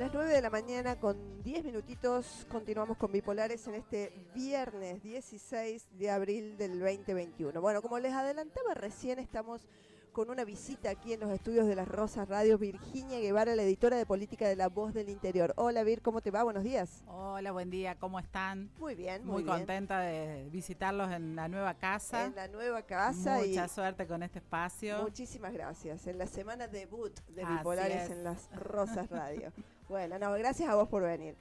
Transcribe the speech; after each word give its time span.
Las 0.00 0.14
9 0.14 0.32
de 0.32 0.40
la 0.40 0.48
mañana 0.48 0.98
con 0.98 1.42
10 1.42 1.62
minutitos 1.62 2.46
continuamos 2.50 2.96
con 2.96 3.12
Bipolares 3.12 3.68
en 3.68 3.74
este 3.74 4.10
viernes 4.34 5.02
16 5.02 5.88
de 5.98 6.10
abril 6.10 6.56
del 6.56 6.80
2021. 6.80 7.60
Bueno, 7.60 7.82
como 7.82 7.98
les 7.98 8.14
adelantaba 8.14 8.72
recién 8.72 9.18
estamos 9.18 9.68
con 10.12 10.30
una 10.30 10.46
visita 10.46 10.88
aquí 10.88 11.12
en 11.12 11.20
los 11.20 11.30
estudios 11.30 11.66
de 11.66 11.76
las 11.76 11.86
Rosas 11.86 12.26
Radio, 12.30 12.56
Virginia 12.56 13.20
Guevara, 13.20 13.54
la 13.54 13.62
editora 13.62 13.98
de 13.98 14.06
política 14.06 14.48
de 14.48 14.56
La 14.56 14.70
Voz 14.70 14.94
del 14.94 15.10
Interior. 15.10 15.52
Hola 15.56 15.82
Vir, 15.82 16.00
¿cómo 16.00 16.22
te 16.22 16.30
va? 16.30 16.44
Buenos 16.44 16.64
días. 16.64 17.04
Hola, 17.06 17.52
buen 17.52 17.68
día, 17.68 17.96
¿cómo 17.96 18.18
están? 18.18 18.70
Muy 18.78 18.94
bien, 18.94 19.26
muy, 19.26 19.44
contenta 19.44 20.00
de 20.00 20.48
visitarlos 20.50 21.12
en 21.12 21.36
la 21.36 21.48
nueva 21.48 21.74
casa. 21.74 22.24
En 22.24 22.36
la 22.36 22.48
nueva 22.48 22.80
casa. 22.86 23.36
Mucha 23.36 23.68
suerte 23.68 24.06
con 24.06 24.22
este 24.22 24.38
espacio. 24.38 25.02
Muchísimas 25.02 25.52
gracias. 25.52 26.06
En 26.06 26.16
la 26.16 26.26
semana 26.26 26.68
debut 26.68 27.14
de 27.28 27.44
Bipolares 27.44 28.08
en 28.08 28.24
las 28.24 28.48
Rosas 28.56 29.10
Radio. 29.10 29.52
bueno, 29.90 30.18
no, 30.18 30.32
gracias 30.34 30.68
a 30.68 30.76
vos 30.76 30.88
por 30.88 31.02
venir. 31.02 31.36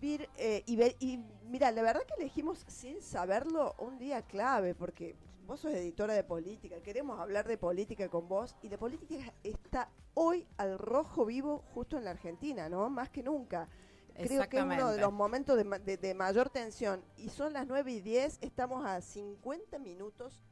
Vir, 0.00 0.28
eh, 0.36 0.62
y, 0.66 0.80
y 1.00 1.24
mira, 1.48 1.70
la 1.72 1.82
verdad 1.82 2.02
que 2.02 2.22
elegimos 2.22 2.64
sin 2.68 3.00
saberlo 3.00 3.74
un 3.78 3.98
día 3.98 4.20
clave, 4.20 4.74
porque 4.74 5.16
vos 5.46 5.60
sos 5.60 5.72
editora 5.72 6.12
de 6.12 6.22
política, 6.22 6.76
queremos 6.82 7.18
hablar 7.18 7.48
de 7.48 7.56
política 7.56 8.08
con 8.10 8.28
vos, 8.28 8.54
y 8.62 8.68
la 8.68 8.76
política 8.76 9.32
está 9.42 9.88
hoy 10.12 10.46
al 10.58 10.78
rojo 10.78 11.24
vivo 11.24 11.64
justo 11.72 11.96
en 11.96 12.04
la 12.04 12.10
Argentina, 12.10 12.68
¿no? 12.68 12.90
Más 12.90 13.08
que 13.08 13.22
nunca. 13.22 13.66
Creo 14.14 14.48
que 14.48 14.58
es 14.58 14.62
uno 14.62 14.92
de 14.92 15.00
los 15.00 15.12
momentos 15.12 15.56
de, 15.56 16.14
mayor 16.14 16.50
tensión. 16.50 17.02
Y 17.16 17.30
son 17.30 17.54
las 17.54 17.66
9 17.66 17.92
y 17.92 18.00
10, 18.00 18.38
estamos 18.42 18.84
a 18.84 19.00
50 19.00 19.78
minutos 19.78 20.42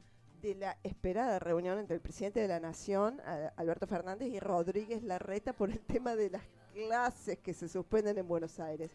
de 0.40 0.54
la 0.54 0.78
esperada 0.82 1.38
reunión 1.38 1.78
entre 1.78 1.94
el 1.94 2.02
presidente 2.02 2.40
de 2.40 2.48
la 2.48 2.60
Nación, 2.60 3.20
Alberto 3.56 3.86
Fernández, 3.86 4.28
y 4.28 4.40
Rodríguez 4.40 5.02
Larreta 5.02 5.52
por 5.52 5.70
el 5.70 5.80
tema 5.80 6.16
de 6.16 6.30
las 6.30 6.42
clases 6.74 7.38
que 7.38 7.54
se 7.54 7.68
suspenden 7.68 8.18
en 8.18 8.28
Buenos 8.28 8.58
Aires. 8.60 8.90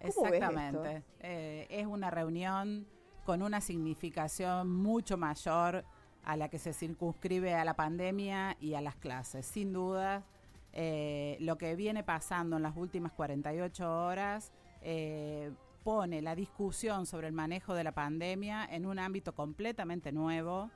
Exactamente. 0.00 1.02
Eh, 1.20 1.66
es 1.70 1.86
una 1.86 2.10
reunión 2.10 2.86
con 3.24 3.42
una 3.42 3.60
significación 3.60 4.70
mucho 4.70 5.16
mayor 5.16 5.84
a 6.24 6.36
la 6.36 6.48
que 6.48 6.58
se 6.58 6.72
circunscribe 6.72 7.54
a 7.54 7.64
la 7.64 7.74
pandemia 7.74 8.56
y 8.60 8.74
a 8.74 8.80
las 8.80 8.96
clases. 8.96 9.46
Sin 9.46 9.72
duda, 9.72 10.24
eh, 10.72 11.36
lo 11.40 11.56
que 11.56 11.74
viene 11.76 12.02
pasando 12.02 12.56
en 12.56 12.62
las 12.62 12.76
últimas 12.76 13.12
48 13.12 14.04
horas 14.04 14.52
eh, 14.82 15.50
pone 15.84 16.22
la 16.22 16.34
discusión 16.34 17.06
sobre 17.06 17.26
el 17.26 17.32
manejo 17.32 17.74
de 17.74 17.84
la 17.84 17.92
pandemia 17.92 18.66
en 18.70 18.86
un 18.86 18.98
ámbito 18.98 19.34
completamente 19.34 20.12
nuevo. 20.12 20.70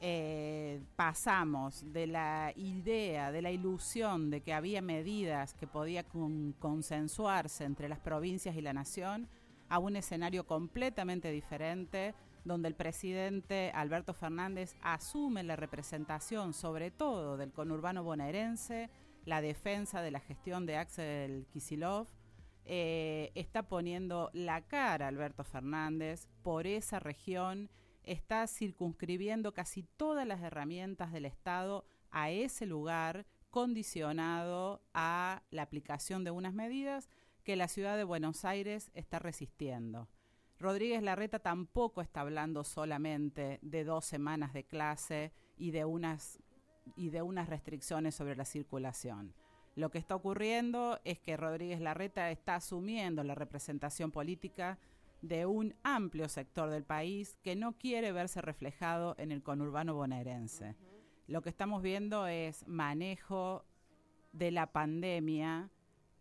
Eh, 0.00 0.80
pasamos 0.94 1.92
de 1.92 2.06
la 2.06 2.52
idea, 2.54 3.32
de 3.32 3.42
la 3.42 3.50
ilusión 3.50 4.30
de 4.30 4.42
que 4.42 4.54
había 4.54 4.80
medidas 4.80 5.54
que 5.54 5.66
podían 5.66 6.04
consensuarse 6.60 7.64
entre 7.64 7.88
las 7.88 7.98
provincias 7.98 8.54
y 8.54 8.60
la 8.60 8.72
nación 8.72 9.28
a 9.68 9.80
un 9.80 9.96
escenario 9.96 10.46
completamente 10.46 11.32
diferente 11.32 12.14
donde 12.44 12.68
el 12.68 12.74
presidente 12.74 13.72
Alberto 13.74 14.14
Fernández 14.14 14.76
asume 14.82 15.42
la 15.42 15.56
representación 15.56 16.54
sobre 16.54 16.90
todo 16.90 17.36
del 17.36 17.52
conurbano 17.52 18.04
bonaerense, 18.04 18.90
la 19.24 19.40
defensa 19.40 20.00
de 20.00 20.10
la 20.12 20.20
gestión 20.20 20.64
de 20.64 20.76
Axel 20.76 21.46
Kisilov, 21.52 22.06
eh, 22.64 23.32
está 23.34 23.62
poniendo 23.62 24.30
la 24.32 24.62
cara 24.62 25.08
Alberto 25.08 25.44
Fernández 25.44 26.28
por 26.42 26.66
esa 26.66 27.00
región, 27.00 27.70
está 28.08 28.46
circunscribiendo 28.46 29.52
casi 29.52 29.82
todas 29.82 30.26
las 30.26 30.42
herramientas 30.42 31.12
del 31.12 31.26
Estado 31.26 31.84
a 32.10 32.30
ese 32.30 32.66
lugar 32.66 33.26
condicionado 33.50 34.82
a 34.94 35.42
la 35.50 35.62
aplicación 35.62 36.24
de 36.24 36.30
unas 36.30 36.54
medidas 36.54 37.08
que 37.44 37.56
la 37.56 37.68
ciudad 37.68 37.96
de 37.96 38.04
Buenos 38.04 38.44
Aires 38.44 38.90
está 38.94 39.18
resistiendo. 39.18 40.08
Rodríguez 40.58 41.02
Larreta 41.02 41.38
tampoco 41.38 42.00
está 42.00 42.22
hablando 42.22 42.64
solamente 42.64 43.58
de 43.62 43.84
dos 43.84 44.04
semanas 44.04 44.52
de 44.52 44.64
clase 44.64 45.32
y 45.56 45.70
de 45.70 45.84
unas, 45.84 46.40
y 46.96 47.10
de 47.10 47.22
unas 47.22 47.48
restricciones 47.48 48.14
sobre 48.14 48.36
la 48.36 48.44
circulación. 48.44 49.34
Lo 49.76 49.90
que 49.90 49.98
está 49.98 50.16
ocurriendo 50.16 50.98
es 51.04 51.20
que 51.20 51.36
Rodríguez 51.36 51.80
Larreta 51.80 52.30
está 52.32 52.56
asumiendo 52.56 53.22
la 53.22 53.36
representación 53.36 54.10
política 54.10 54.78
de 55.20 55.46
un 55.46 55.74
amplio 55.82 56.28
sector 56.28 56.70
del 56.70 56.84
país 56.84 57.36
que 57.42 57.56
no 57.56 57.76
quiere 57.76 58.12
verse 58.12 58.40
reflejado 58.40 59.14
en 59.18 59.32
el 59.32 59.42
conurbano 59.42 59.94
bonaerense. 59.94 60.76
Lo 61.26 61.42
que 61.42 61.48
estamos 61.48 61.82
viendo 61.82 62.26
es 62.26 62.66
manejo 62.66 63.64
de 64.32 64.50
la 64.50 64.72
pandemia 64.72 65.70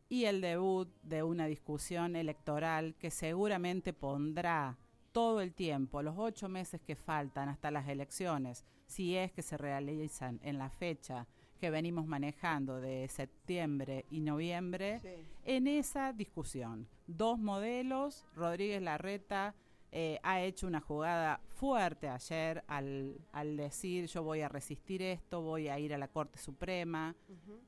y 0.09 0.25
el 0.25 0.41
debut 0.41 0.89
de 1.03 1.23
una 1.23 1.47
discusión 1.47 2.15
electoral 2.15 2.95
que 2.95 3.11
seguramente 3.11 3.93
pondrá 3.93 4.77
todo 5.11 5.41
el 5.41 5.53
tiempo, 5.53 6.01
los 6.01 6.15
ocho 6.17 6.47
meses 6.47 6.81
que 6.81 6.95
faltan 6.95 7.49
hasta 7.49 7.71
las 7.71 7.87
elecciones, 7.87 8.65
si 8.85 9.15
es 9.15 9.31
que 9.31 9.41
se 9.41 9.57
realizan 9.57 10.39
en 10.43 10.57
la 10.57 10.69
fecha 10.69 11.27
que 11.57 11.69
venimos 11.69 12.06
manejando 12.06 12.79
de 12.79 13.07
septiembre 13.09 14.06
y 14.09 14.22
noviembre, 14.22 15.01
en 15.45 15.68
esa 15.68 16.13
discusión. 16.13 16.88
Dos 17.07 17.40
modelos, 17.40 18.25
Rodríguez 18.35 18.81
Larreta 18.81 19.56
eh, 19.91 20.19
ha 20.22 20.41
hecho 20.41 20.68
una 20.68 20.81
jugada 20.81 21.40
fuerte 21.56 22.09
ayer 22.09 22.63
al, 22.68 23.18
decir 23.56 24.07
yo 24.07 24.22
voy 24.22 24.41
a 24.41 24.50
resistir 24.50 25.01
esto, 25.01 25.41
voy 25.41 25.69
a 25.69 25.79
ir 25.79 25.94
a 25.94 25.97
la 25.97 26.09
Corte 26.09 26.38
Suprema. 26.38 27.16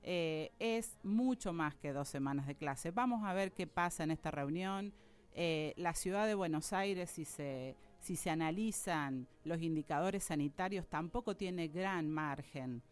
Eh, 0.03 0.51
es 0.59 0.97
mucho 1.03 1.53
más 1.53 1.75
que 1.75 1.93
dos 1.93 2.09
semanas 2.09 2.45
de 2.45 2.55
clase. 2.55 2.91
Vamos 2.91 3.23
a 3.23 3.33
ver 3.33 3.53
qué 3.53 3.67
pasa 3.67 4.03
en 4.03 4.11
esta 4.11 4.31
reunión. 4.31 4.93
Eh, 5.33 5.73
la 5.77 5.93
ciudad 5.93 6.27
de 6.27 6.35
Buenos 6.35 6.73
Aires, 6.73 7.09
si 7.09 7.23
se, 7.23 7.75
si 7.99 8.17
se 8.17 8.29
analizan 8.29 9.25
los 9.45 9.61
indicadores 9.61 10.25
sanitarios, 10.25 10.87
tampoco 10.87 11.37
tiene 11.37 11.69
gran 11.69 12.09
margen 12.09 12.83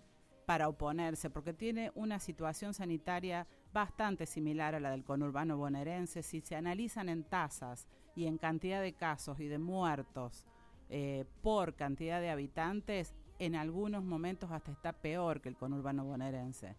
para 0.47 0.69
oponerse, 0.69 1.29
porque 1.29 1.51
tiene 1.51 1.91
una 1.93 2.19
situación 2.19 2.73
sanitaria 2.73 3.45
bastante 3.73 4.25
similar 4.25 4.75
a 4.75 4.79
la 4.79 4.91
del 4.91 5.03
conurbano 5.03 5.57
bonaerense. 5.57 6.23
Si 6.23 6.39
se 6.39 6.55
analizan 6.55 7.09
en 7.09 7.25
tasas 7.25 7.85
y 8.15 8.27
en 8.27 8.37
cantidad 8.37 8.81
de 8.81 8.93
casos 8.93 9.41
y 9.41 9.49
de 9.49 9.59
muertos 9.59 10.45
eh, 10.89 11.25
por 11.41 11.75
cantidad 11.75 12.21
de 12.21 12.29
habitantes, 12.29 13.13
en 13.39 13.55
algunos 13.55 14.05
momentos 14.05 14.49
hasta 14.49 14.71
está 14.71 14.93
peor 14.93 15.41
que 15.41 15.49
el 15.49 15.57
conurbano 15.57 16.05
bonaerense. 16.05 16.77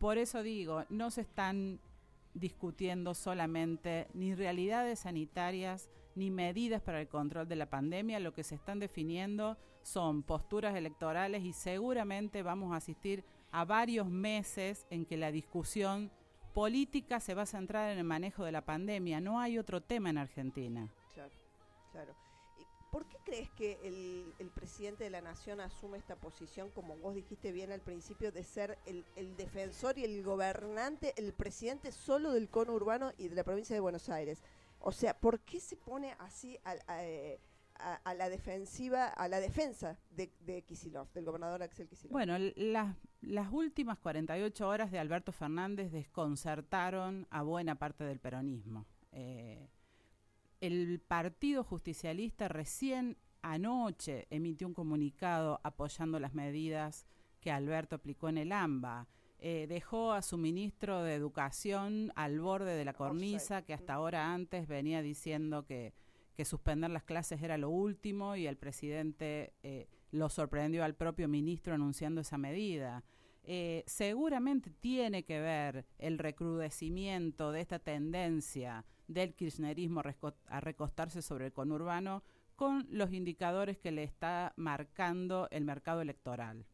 Por 0.00 0.18
eso 0.18 0.42
digo, 0.42 0.84
no 0.88 1.12
se 1.12 1.20
están 1.20 1.78
discutiendo 2.34 3.14
solamente 3.14 4.08
ni 4.14 4.34
realidades 4.34 4.98
sanitarias 4.98 5.88
ni 6.16 6.32
medidas 6.32 6.82
para 6.82 7.00
el 7.02 7.06
control 7.06 7.46
de 7.46 7.54
la 7.54 7.70
pandemia, 7.70 8.18
lo 8.18 8.34
que 8.34 8.42
se 8.42 8.56
están 8.56 8.80
definiendo 8.80 9.56
son 9.86 10.24
posturas 10.24 10.74
electorales 10.74 11.44
y 11.44 11.52
seguramente 11.52 12.42
vamos 12.42 12.72
a 12.72 12.76
asistir 12.76 13.24
a 13.52 13.64
varios 13.64 14.08
meses 14.08 14.84
en 14.90 15.06
que 15.06 15.16
la 15.16 15.30
discusión 15.30 16.10
política 16.52 17.20
se 17.20 17.34
va 17.34 17.42
a 17.42 17.46
centrar 17.46 17.92
en 17.92 17.98
el 17.98 18.04
manejo 18.04 18.44
de 18.44 18.50
la 18.50 18.64
pandemia, 18.64 19.20
no 19.20 19.38
hay 19.38 19.58
otro 19.58 19.80
tema 19.80 20.10
en 20.10 20.18
Argentina. 20.18 20.92
Claro, 21.14 21.32
claro. 21.92 22.14
¿Por 22.90 23.06
qué 23.06 23.18
crees 23.24 23.50
que 23.50 23.78
el, 23.84 24.50
presidente 24.50 25.04
de 25.04 25.10
la 25.10 25.20
Nación 25.20 25.60
asume 25.60 25.98
esta 25.98 26.16
posición, 26.16 26.70
como 26.70 26.96
vos 26.96 27.14
dijiste 27.14 27.52
bien 27.52 27.70
al 27.70 27.80
principio, 27.80 28.32
de 28.32 28.42
ser 28.42 28.78
el, 28.86 29.36
defensor 29.36 29.98
y 29.98 30.04
el 30.04 30.24
gobernante, 30.24 31.12
el 31.16 31.32
presidente 31.32 31.92
solo 31.92 32.32
del 32.32 32.48
cono 32.48 32.72
urbano 32.72 33.12
y 33.18 33.28
de 33.28 33.36
la 33.36 33.44
provincia 33.44 33.74
de 33.74 33.80
Buenos 33.80 34.08
Aires? 34.08 34.42
O 34.80 34.92
sea, 34.92 35.16
¿por 35.16 35.40
qué 35.40 35.60
se 35.60 35.76
pone 35.76 36.16
así 36.18 36.58
a, 36.64 36.74
la 38.14 38.28
defensiva, 38.28 39.08
a 39.08 39.28
la 39.28 39.40
defensa 39.40 39.98
de, 40.10 40.32
de 40.40 40.62
Kisilov, 40.62 41.12
del 41.12 41.24
gobernador 41.24 41.62
Axel 41.62 41.88
Kisilov? 41.88 42.12
Bueno, 42.12 42.36
las 42.56 43.52
últimas 43.52 43.98
48 43.98 44.68
horas 44.68 44.90
de 44.90 44.98
Alberto 44.98 45.32
Fernández 45.32 45.90
desconcertaron 45.92 47.26
a 47.30 47.42
buena 47.42 47.74
parte 47.74 48.04
del 48.04 48.18
peronismo. 48.18 48.86
Eh, 49.12 49.68
el 50.60 51.00
Partido 51.00 51.64
Justicialista 51.64 52.48
recién 52.48 53.16
anoche 53.42 54.26
emitió 54.30 54.66
un 54.66 54.74
comunicado 54.74 55.60
apoyando 55.62 56.18
las 56.18 56.34
medidas 56.34 57.06
que 57.40 57.50
Alberto 57.50 57.96
aplicó 57.96 58.28
en 58.28 58.38
el 58.38 58.52
AMBA. 58.52 59.06
Eh, 59.38 59.66
dejó 59.68 60.12
a 60.12 60.22
su 60.22 60.38
ministro 60.38 61.02
de 61.02 61.14
Educación 61.14 62.10
al 62.16 62.40
borde 62.40 62.74
de 62.74 62.84
la 62.84 62.94
cornisa, 62.94 63.62
que 63.62 63.74
hasta 63.74 63.94
ahora 63.94 64.32
antes 64.32 64.66
venía 64.66 65.02
diciendo 65.02 65.64
que, 65.64 65.92
que 66.36 66.44
suspender 66.44 66.90
las 66.90 67.02
clases 67.02 67.42
era 67.42 67.58
lo 67.58 67.70
último 67.70 68.36
y 68.36 68.46
el 68.46 68.56
presidente 68.56 69.54
eh, 69.62 69.88
lo 70.10 70.28
sorprendió 70.28 70.84
al 70.84 70.94
propio 70.94 71.28
ministro 71.28 71.74
anunciando 71.74 72.20
esa 72.20 72.38
medida. 72.38 73.02
Eh, 73.42 73.84
seguramente 73.86 74.70
tiene 74.70 75.24
que 75.24 75.40
ver 75.40 75.86
el 75.98 76.18
recrudecimiento 76.18 77.52
de 77.52 77.60
esta 77.60 77.78
tendencia 77.78 78.84
del 79.08 79.34
kirchnerismo 79.34 80.02
a 80.46 80.60
recostarse 80.60 81.22
sobre 81.22 81.46
el 81.46 81.52
conurbano 81.52 82.22
con 82.56 82.86
los 82.90 83.12
indicadores 83.12 83.78
que 83.78 83.92
le 83.92 84.02
está 84.02 84.52
marcando 84.56 85.48
el 85.50 85.64
mercado 85.64 86.00
electoral. 86.00 86.66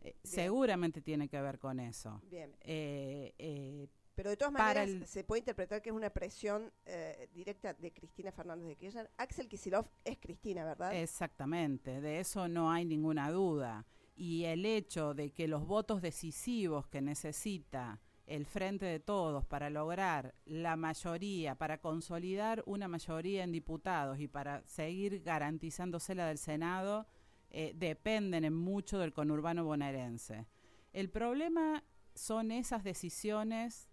Eh, 0.00 0.16
seguramente 0.22 1.00
tiene 1.00 1.28
que 1.28 1.40
ver 1.40 1.58
con 1.58 1.80
eso. 1.80 2.20
Bien. 2.30 2.54
Eh, 2.60 3.88
Pero 4.18 4.30
de 4.30 4.36
todas 4.36 4.52
maneras 4.52 5.08
se 5.08 5.22
puede 5.22 5.38
interpretar 5.38 5.80
que 5.80 5.90
es 5.90 5.94
una 5.94 6.10
presión 6.10 6.72
eh, 6.86 7.28
directa 7.32 7.72
de 7.72 7.92
Cristina 7.92 8.32
Fernández 8.32 8.66
de 8.66 8.74
Kirchner. 8.74 9.08
Axel 9.16 9.46
Kisilov 9.46 9.86
es 10.04 10.18
Cristina, 10.18 10.64
¿verdad? 10.64 10.92
Exactamente, 10.92 12.00
de 12.00 12.18
eso 12.18 12.48
no 12.48 12.72
hay 12.72 12.84
ninguna 12.84 13.30
duda. 13.30 13.86
Y 14.16 14.42
el 14.46 14.66
hecho 14.66 15.14
de 15.14 15.30
que 15.30 15.46
los 15.46 15.68
votos 15.68 16.02
decisivos 16.02 16.88
que 16.88 17.00
necesita 17.00 18.00
el 18.26 18.44
frente 18.44 18.86
de 18.86 18.98
todos 18.98 19.46
para 19.46 19.70
lograr 19.70 20.34
la 20.46 20.74
mayoría, 20.74 21.54
para 21.54 21.80
consolidar 21.80 22.64
una 22.66 22.88
mayoría 22.88 23.44
en 23.44 23.52
diputados 23.52 24.18
y 24.18 24.26
para 24.26 24.66
seguir 24.66 25.22
garantizándose 25.22 26.16
la 26.16 26.26
del 26.26 26.38
Senado, 26.38 27.06
eh, 27.50 27.72
dependen 27.76 28.44
en 28.44 28.54
mucho 28.54 28.98
del 28.98 29.12
conurbano 29.12 29.64
bonaerense. 29.64 30.48
El 30.92 31.08
problema 31.08 31.84
son 32.16 32.50
esas 32.50 32.82
decisiones 32.82 33.87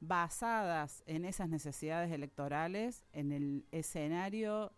basadas 0.00 1.02
en 1.06 1.24
esas 1.24 1.48
necesidades 1.48 2.12
electorales, 2.12 3.04
en 3.12 3.32
el 3.32 3.66
escenario 3.72 4.72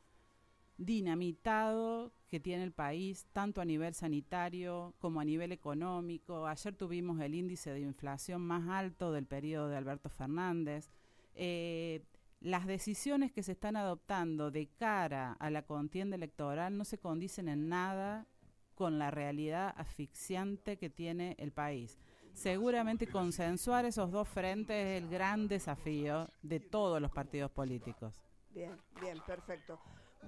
dinamitado 0.79 2.13
que 2.29 2.41
tiene 2.41 2.63
el 2.63 2.73
país, 2.73 3.27
tanto 3.33 3.61
a 3.61 3.65
nivel 3.65 3.93
sanitario 3.93 4.95
como 4.99 5.21
a 5.21 5.25
nivel 5.25 5.53
económico. 5.53 6.47
Ayer 6.47 6.75
tuvimos 6.75 7.21
el 7.21 7.35
índice 7.35 7.71
de 7.73 7.81
inflación 7.81 8.41
más 8.41 8.69
alto 8.69 9.13
del 9.13 9.27
periodo 9.27 9.69
de 9.69 9.77
Alberto 9.77 10.09
Fernández. 10.09 10.89
Eh, 11.35 12.03
las 12.41 12.67
decisiones 12.67 13.33
que 13.33 13.43
se 13.43 13.53
están 13.53 13.77
adoptando 13.77 14.51
de 14.51 14.69
cara 14.69 15.37
a 15.39 15.51
la 15.51 15.63
contienda 15.67 16.17
electoral 16.17 16.79
no 16.79 16.85
se 16.87 16.99
condicen 16.99 17.49
en 17.49 17.69
nada 17.69 18.27
con 18.75 18.99
la 18.99 19.11
realidad 19.11 19.75
asfixiante 19.77 20.79
que 20.79 20.89
tiene 20.89 21.37
el 21.39 21.53
país. 21.53 21.99
Seguramente 22.35 23.07
consensuar 23.07 23.85
esos 23.85 24.11
dos 24.11 24.29
frentes 24.29 24.77
es 24.77 25.03
el 25.03 25.11
gran 25.11 25.49
desafío 25.49 26.29
de 26.43 26.61
todos 26.61 27.01
los 27.01 27.11
partidos 27.11 27.51
políticos. 27.51 28.21
Bien, 28.51 28.77
bien, 29.01 29.21
perfecto. 29.27 29.79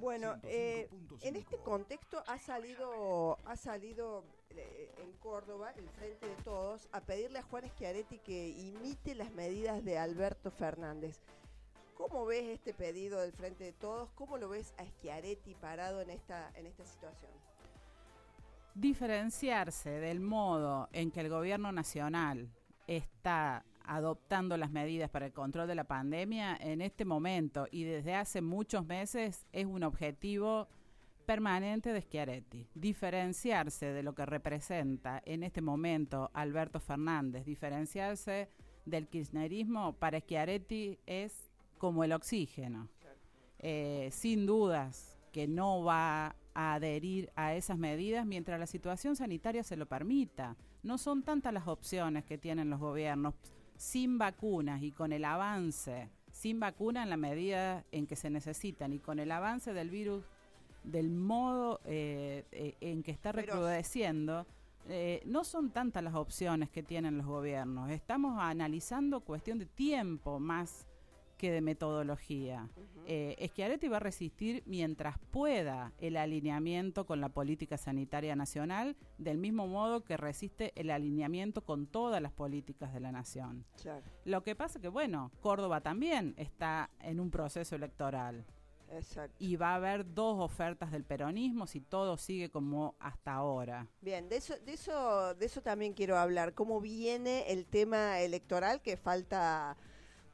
Bueno, 0.01 0.37
eh, 0.45 0.89
en 1.21 1.37
este 1.37 1.59
contexto 1.59 2.23
ha 2.27 2.39
salido, 2.39 3.39
ha 3.45 3.57
salido 3.57 4.25
eh, 4.51 4.91
en 4.99 5.13
Córdoba 5.19 5.73
el 5.77 5.89
Frente 5.91 6.27
de 6.27 6.35
Todos 6.43 6.89
a 6.93 7.01
pedirle 7.03 7.41
a 7.41 7.43
Juan 7.43 7.69
Schiaretti 7.69 8.19
que 8.19 8.49
imite 8.49 9.15
las 9.15 9.33
medidas 9.33 9.85
de 9.85 9.99
Alberto 9.99 10.51
Fernández. 10.51 11.21
¿Cómo 11.95 12.25
ves 12.25 12.45
este 12.49 12.73
pedido 12.73 13.21
del 13.21 13.33
Frente 13.33 13.65
de 13.65 13.73
Todos? 13.73 14.11
¿Cómo 14.15 14.39
lo 14.39 14.49
ves 14.49 14.73
a 14.79 14.85
Schiaretti 14.85 15.55
parado 15.55 16.01
en 16.01 16.11
esta, 16.11 16.51
en 16.55 16.67
esta 16.67 16.85
situación? 16.85 17.31
Diferenciarse 18.75 19.91
del 19.91 20.21
modo 20.21 20.89
en 20.93 21.11
que 21.11 21.21
el 21.21 21.29
gobierno 21.29 21.73
nacional 21.73 22.51
está 22.87 23.65
adoptando 23.85 24.57
las 24.57 24.71
medidas 24.71 25.11
para 25.11 25.27
el 25.27 25.33
control 25.33 25.67
de 25.67 25.75
la 25.75 25.85
pandemia 25.85 26.57
en 26.61 26.81
este 26.81 27.05
momento 27.05 27.67
y 27.71 27.85
desde 27.85 28.15
hace 28.15 28.41
muchos 28.41 28.87
meses 28.87 29.47
es 29.53 29.67
un 29.67 29.83
objetivo 29.83 30.69
permanente 31.27 31.93
de 31.93 32.03
Schiaretti. 32.03 32.69
Diferenciarse 32.75 33.87
de 33.93 34.03
lo 34.03 34.15
que 34.15 34.27
representa 34.27 35.23
en 35.25 35.43
este 35.43 35.61
momento 35.61 36.31
Alberto 36.35 36.81
Fernández, 36.81 37.45
diferenciarse 37.45 38.49
del 38.85 39.09
kirchnerismo 39.09 39.95
para 39.95 40.21
Schiaretti 40.21 40.99
es 41.07 41.51
como 41.79 42.05
el 42.05 42.13
oxígeno. 42.13 42.89
Eh, 43.59 44.09
sin 44.11 44.45
dudas 44.45 45.19
que 45.33 45.47
no 45.47 45.85
va 45.85 46.35
a 46.55 46.75
adherir 46.75 47.31
a 47.35 47.55
esas 47.55 47.79
medidas 47.79 48.27
mientras 48.27 48.59
la 48.59 48.67
situación 48.67 49.17
sanitaria 49.17 49.63
se 49.63 49.77
lo 49.77 49.87
permita. 49.87 50.57
No 50.83 50.99
son 50.99 51.23
tantas 51.23 51.53
las 51.53 51.69
opciones 51.69 52.25
que 52.25 52.39
tienen 52.39 52.71
los 52.71 52.81
gobiernos 52.81 53.35
sin 53.77 54.19
vacunas 54.19 54.83
y 54.83 54.93
con 54.93 55.13
el 55.13 55.25
avance, 55.25 56.11
sin 56.31 56.61
vacuna 56.61 57.03
en 57.03 57.11
la 57.11 57.17
medida 57.17 57.85
en 57.93 58.07
que 58.07 58.17
se 58.17 58.31
necesitan 58.31 58.93
y 58.93 58.99
con 58.99 59.19
el 59.19 59.31
avance 59.31 59.73
del 59.73 59.91
virus 59.91 60.25
del 60.85 61.11
modo 61.11 61.81
eh, 61.85 62.45
eh, 62.53 62.77
en 62.81 63.03
que 63.03 63.13
está 63.13 63.33
recrudeciendo, 63.33 64.47
eh, 64.89 65.23
no 65.27 65.45
son 65.45 65.71
tantas 65.71 66.03
las 66.03 66.15
opciones 66.15 66.71
que 66.71 66.83
tienen 66.83 67.19
los 67.19 67.27
gobiernos. 67.27 67.91
Estamos 67.91 68.39
analizando 68.41 69.21
cuestión 69.21 69.59
de 69.59 69.67
tiempo 69.67 70.41
más 70.41 70.87
de 71.51 71.61
metodología. 71.61 72.69
Uh 72.77 72.93
Schiaretti 73.49 73.89
va 73.89 73.97
a 73.97 74.01
resistir 74.01 74.63
mientras 74.65 75.19
pueda 75.31 75.93
el 75.99 76.17
alineamiento 76.17 77.05
con 77.05 77.21
la 77.21 77.31
política 77.31 77.77
sanitaria 77.77 78.37
nacional, 78.37 78.97
del 79.19 79.39
mismo 79.39 79.67
modo 79.67 80.05
que 80.05 80.17
resiste 80.17 80.73
el 80.77 80.91
alineamiento 80.91 81.65
con 81.65 81.87
todas 81.87 82.23
las 82.23 82.33
políticas 82.33 82.95
de 82.95 83.01
la 83.01 83.11
nación. 83.11 83.65
Lo 84.25 84.43
que 84.45 84.55
pasa 84.55 84.81
que, 84.81 84.89
bueno, 84.89 85.33
Córdoba 85.41 85.81
también 85.81 86.35
está 86.37 86.91
en 87.01 87.19
un 87.19 87.31
proceso 87.31 87.75
electoral. 87.75 88.47
Y 89.39 89.57
va 89.57 89.71
a 89.71 89.77
haber 89.77 90.13
dos 90.13 90.39
ofertas 90.39 90.93
del 90.93 91.05
peronismo 91.05 91.67
si 91.67 91.81
todo 91.81 92.19
sigue 92.19 92.51
como 92.51 92.95
hasta 92.99 93.33
ahora. 93.33 93.89
Bien, 94.03 94.29
de 94.29 94.37
eso, 94.37 94.55
de 94.59 94.75
eso, 94.75 95.35
de 95.35 95.47
eso 95.47 95.63
también 95.63 95.95
quiero 95.95 96.19
hablar. 96.19 96.53
¿Cómo 96.55 96.81
viene 96.81 97.51
el 97.51 97.65
tema 97.65 98.21
electoral 98.21 98.83
que 98.83 98.99
falta 98.99 99.77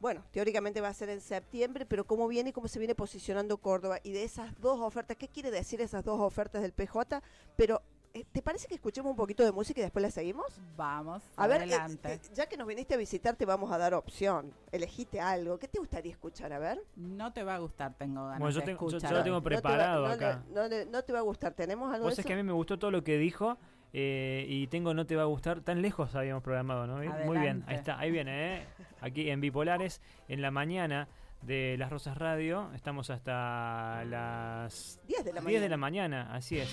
bueno, 0.01 0.25
teóricamente 0.31 0.81
va 0.81 0.89
a 0.89 0.95
ser 0.95 1.09
en 1.09 1.21
septiembre, 1.21 1.87
pero 1.87 2.07
cómo 2.07 2.29
viene 2.29 2.51
y 2.51 2.53
cómo 2.53 2.69
se 2.69 2.79
viene 2.79 2.95
posicionando 2.95 3.59
Córdoba 3.59 3.99
y 4.03 4.13
de 4.13 4.25
esas 4.25 4.59
dos 4.61 4.81
ofertas, 4.81 5.17
¿qué 5.17 5.29
quiere 5.29 5.51
decir 5.51 5.81
esas 5.81 6.05
dos 6.05 6.21
ofertas 6.21 6.63
del 6.63 6.73
PJ? 6.73 7.23
Pero 7.57 7.83
eh, 8.15 8.25
¿Te 8.33 8.43
parece 8.43 8.67
que 8.67 8.75
escuchemos 8.75 9.11
un 9.11 9.17
poquito 9.17 9.45
de 9.45 9.53
música 9.53 9.81
y 9.81 9.83
después 9.83 10.03
la 10.03 10.11
seguimos? 10.11 10.47
Vamos, 10.77 11.23
a 11.37 11.45
adelante. 11.45 12.09
Ver, 12.09 12.19
eh, 12.19 12.31
ya 12.35 12.47
que 12.47 12.57
nos 12.57 12.67
viniste 12.67 12.95
a 12.95 12.97
visitar, 12.97 13.37
te 13.37 13.45
vamos 13.45 13.71
a 13.71 13.79
dar 13.79 13.95
opción. 13.95 14.53
Elegiste 14.73 15.21
algo. 15.21 15.59
¿Qué 15.59 15.69
te 15.69 15.79
gustaría 15.79 16.13
escuchar? 16.13 16.53
A 16.53 16.59
ver. 16.59 16.83
No 16.97 17.33
te 17.33 17.43
va 17.43 17.57
a 17.57 17.59
gustar, 17.59 17.95
tengo 17.95 18.25
ganas 18.25 18.41
bueno, 18.41 18.59
yo 18.59 18.65
de 18.65 18.73
escuchar. 18.73 19.11
Yo, 19.11 19.19
lo 19.19 19.25
tengo 19.25 19.43
preparado 19.43 20.07
acá. 20.07 20.43
No, 20.51 21.03
te 21.03 21.13
va 21.13 21.19
a 21.19 21.23
gustar. 21.23 21.53
¿Tenemos 21.55 21.93
algo 21.93 22.07
Vos 22.07 22.19
es 22.19 22.25
que 22.25 22.33
a 22.33 22.37
mí 22.37 22.43
me 22.43 22.53
gustó 22.53 22.79
todo 22.79 22.91
lo 22.91 23.05
que 23.05 23.19
dijo 23.19 23.59
eh, 23.93 24.45
y 24.49 24.67
tengo 24.69 24.95
No 24.95 25.07
te 25.07 25.15
va 25.15 25.23
a 25.23 25.27
gustar. 25.27 25.61
Tan 25.61 25.83
lejos 25.83 26.15
habíamos 26.15 26.43
programado, 26.43 26.87
¿no? 26.87 26.97
Muy 27.25 27.39
bien, 27.39 27.65
ahí 27.67 27.77
está, 27.77 27.99
ahí 27.99 28.11
viene, 28.11 28.57
¿eh? 28.57 28.67
Aquí 29.01 29.31
en 29.31 29.41
Bipolares, 29.41 30.03
en 30.29 30.43
la 30.43 30.51
mañana 30.51 31.09
de 31.43 31.77
Las 31.79 31.91
Rosas 31.91 32.17
Radio. 32.17 32.71
Estamos 32.75 33.11
hasta 33.11 34.03
las 34.05 35.01
10 35.07 35.25
de 35.25 35.33
la 35.33 35.41
10 35.41 35.61
de 35.61 35.69
la 35.69 35.77
mañana, 35.77 36.29
así 36.33 36.59
es. 36.59 36.69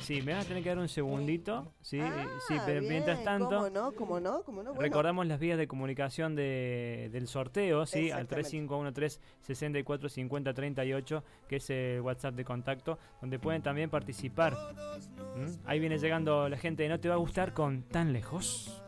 Sí, 0.00 0.22
me 0.22 0.32
vas 0.32 0.46
a 0.46 0.48
tener 0.48 0.62
que 0.62 0.70
dar 0.70 0.78
un 0.78 0.88
segundito. 0.88 1.74
Sí, 1.82 2.00
ah, 2.00 2.24
sí 2.46 2.54
pero 2.64 2.80
mientras 2.82 3.22
tanto. 3.22 3.48
¿Cómo 3.48 3.68
no? 3.70 3.92
¿Cómo 3.92 4.20
no? 4.20 4.42
¿Cómo 4.42 4.62
no? 4.62 4.72
Recordamos 4.74 5.26
las 5.26 5.38
vías 5.38 5.58
de 5.58 5.68
comunicación 5.68 6.34
de, 6.34 7.10
del 7.12 7.28
sorteo, 7.28 7.84
¿sí? 7.86 8.10
Al 8.10 8.26
3513-645038, 8.28 11.22
que 11.46 11.56
es 11.56 11.68
el 11.70 12.00
WhatsApp 12.00 12.34
de 12.34 12.44
contacto, 12.44 12.98
donde 13.20 13.38
pueden 13.38 13.60
también 13.62 13.90
participar. 13.90 14.56
¿Mm? 15.36 15.66
Ahí 15.66 15.78
viene 15.80 15.98
llegando 15.98 16.48
la 16.48 16.56
gente 16.56 16.84
de 16.84 16.88
No 16.88 17.00
Te 17.00 17.08
Va 17.08 17.16
a 17.16 17.18
Gustar 17.18 17.52
con 17.52 17.82
Tan 17.82 18.12
Lejos. 18.12 18.84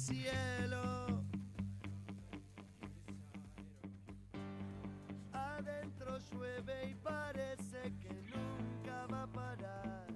Cielo. 0.00 1.22
Adentro 5.32 6.18
llueve 6.32 6.90
y 6.90 6.94
parece 6.94 7.92
que 8.00 8.12
nunca 8.32 9.06
va 9.12 9.22
a 9.22 9.26
parar. 9.26 10.06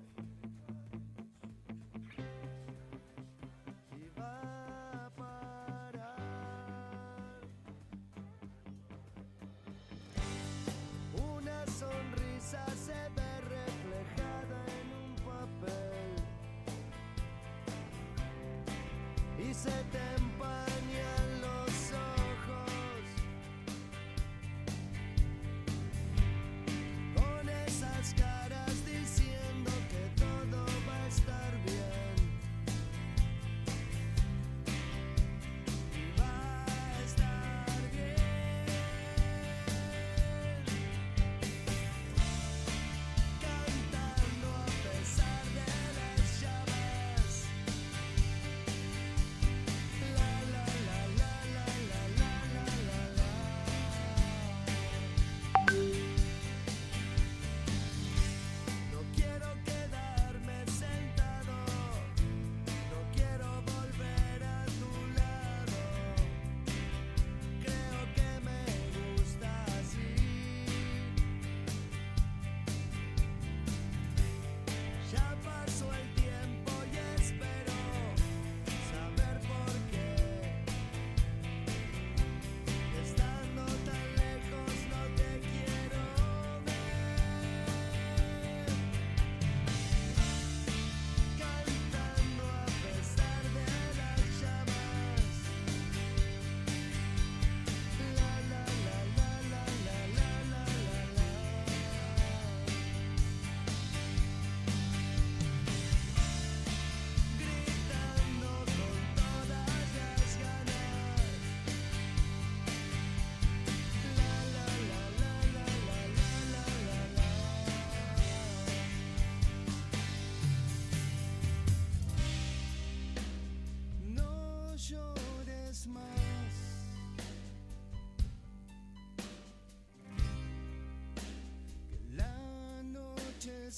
Una 11.36 11.66
sonrisa 11.66 12.64
se 12.86 13.08
ve 13.14 13.23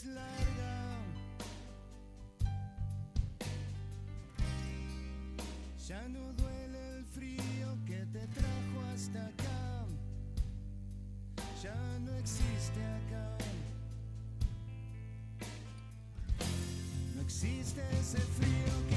larga. 0.04 0.98
Ya 5.88 6.08
no 6.08 6.32
duele 6.34 6.98
el 6.98 7.04
frío 7.04 7.78
que 7.86 8.04
te 8.06 8.26
trajo 8.26 8.78
hasta 8.92 9.26
acá. 9.26 9.86
Ya 11.62 11.98
no 12.00 12.12
existe 12.16 12.80
acá. 12.84 13.38
No 17.14 17.22
existe 17.22 17.80
ese 18.00 18.18
frío 18.18 18.74
que 18.88 18.95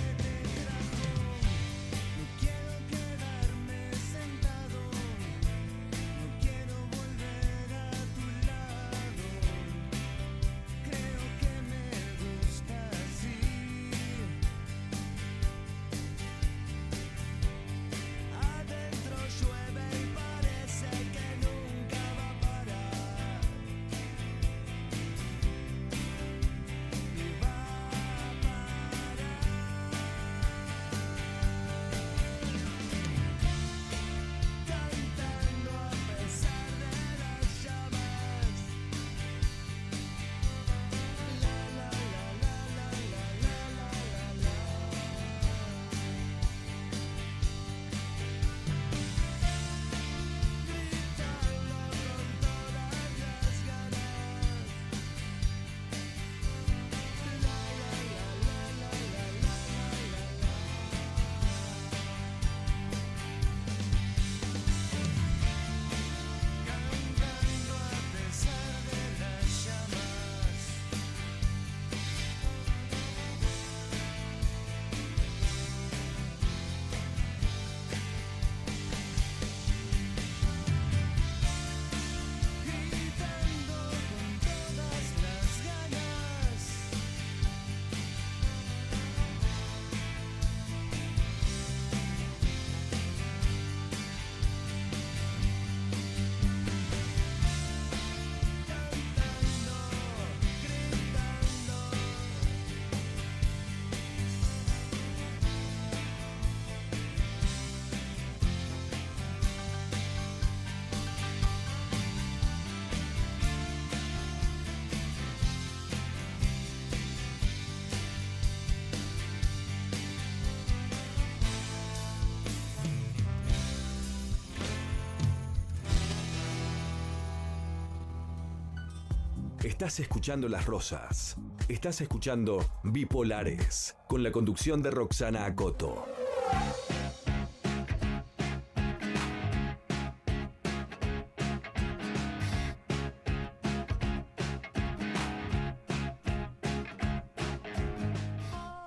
Estás 129.70 130.00
escuchando 130.00 130.50
Las 130.50 130.66
Rosas. 130.66 131.38
Estás 131.68 132.02
escuchando 132.02 132.66
Bipolares, 132.82 133.96
con 134.08 134.24
la 134.24 134.32
conducción 134.32 134.82
de 134.82 134.90
Roxana 134.90 135.46
Acoto. 135.46 136.08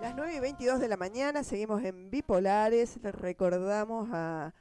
Las 0.00 0.16
9 0.16 0.34
y 0.34 0.40
22 0.40 0.80
de 0.80 0.88
la 0.88 0.96
mañana, 0.96 1.44
seguimos 1.44 1.84
en 1.84 2.10
Bipolares. 2.10 2.98
Les 3.00 3.14
recordamos 3.14 4.08
a 4.12 4.52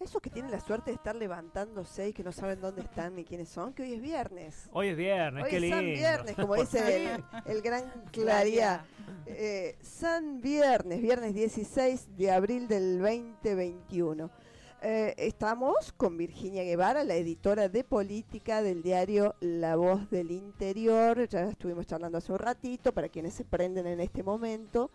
esos 0.00 0.20
que 0.20 0.30
tienen 0.30 0.50
la 0.50 0.60
suerte 0.60 0.90
de 0.90 0.96
estar 0.96 1.16
levantándose 1.16 2.08
y 2.08 2.12
que 2.12 2.22
no 2.22 2.32
saben 2.32 2.60
dónde 2.60 2.82
están 2.82 3.14
ni 3.14 3.24
quiénes 3.24 3.48
son, 3.48 3.72
que 3.72 3.82
hoy 3.82 3.94
es 3.94 4.02
viernes. 4.02 4.68
Hoy 4.72 4.88
es 4.88 4.96
viernes, 4.96 5.44
hoy 5.44 5.50
qué 5.50 5.56
es 5.56 5.62
lindo. 5.62 5.76
San 5.76 5.86
Viernes, 5.86 6.36
como 6.36 6.54
dice 6.54 7.18
el, 7.46 7.62
gran 7.62 7.84
Claría. 8.12 8.84
Eh, 9.26 9.76
San 9.80 10.40
Viernes, 10.40 11.00
viernes 11.00 11.34
16 11.34 12.16
de 12.16 12.30
abril 12.30 12.68
del 12.68 12.98
2021. 12.98 14.30
Eh, 14.82 15.14
estamos 15.16 15.92
con 15.96 16.18
Virginia 16.18 16.62
Guevara, 16.62 17.02
la 17.02 17.14
editora 17.14 17.68
de 17.68 17.82
política 17.82 18.62
del 18.62 18.82
diario 18.82 19.34
La 19.40 19.76
Voz 19.76 20.10
del 20.10 20.30
Interior. 20.30 21.26
Ya 21.28 21.44
estuvimos 21.44 21.86
charlando 21.86 22.18
hace 22.18 22.32
un 22.32 22.38
ratito 22.38 22.92
para 22.92 23.08
quienes 23.08 23.34
se 23.34 23.44
prenden 23.44 23.86
en 23.86 24.00
este 24.00 24.22
momento. 24.22 24.90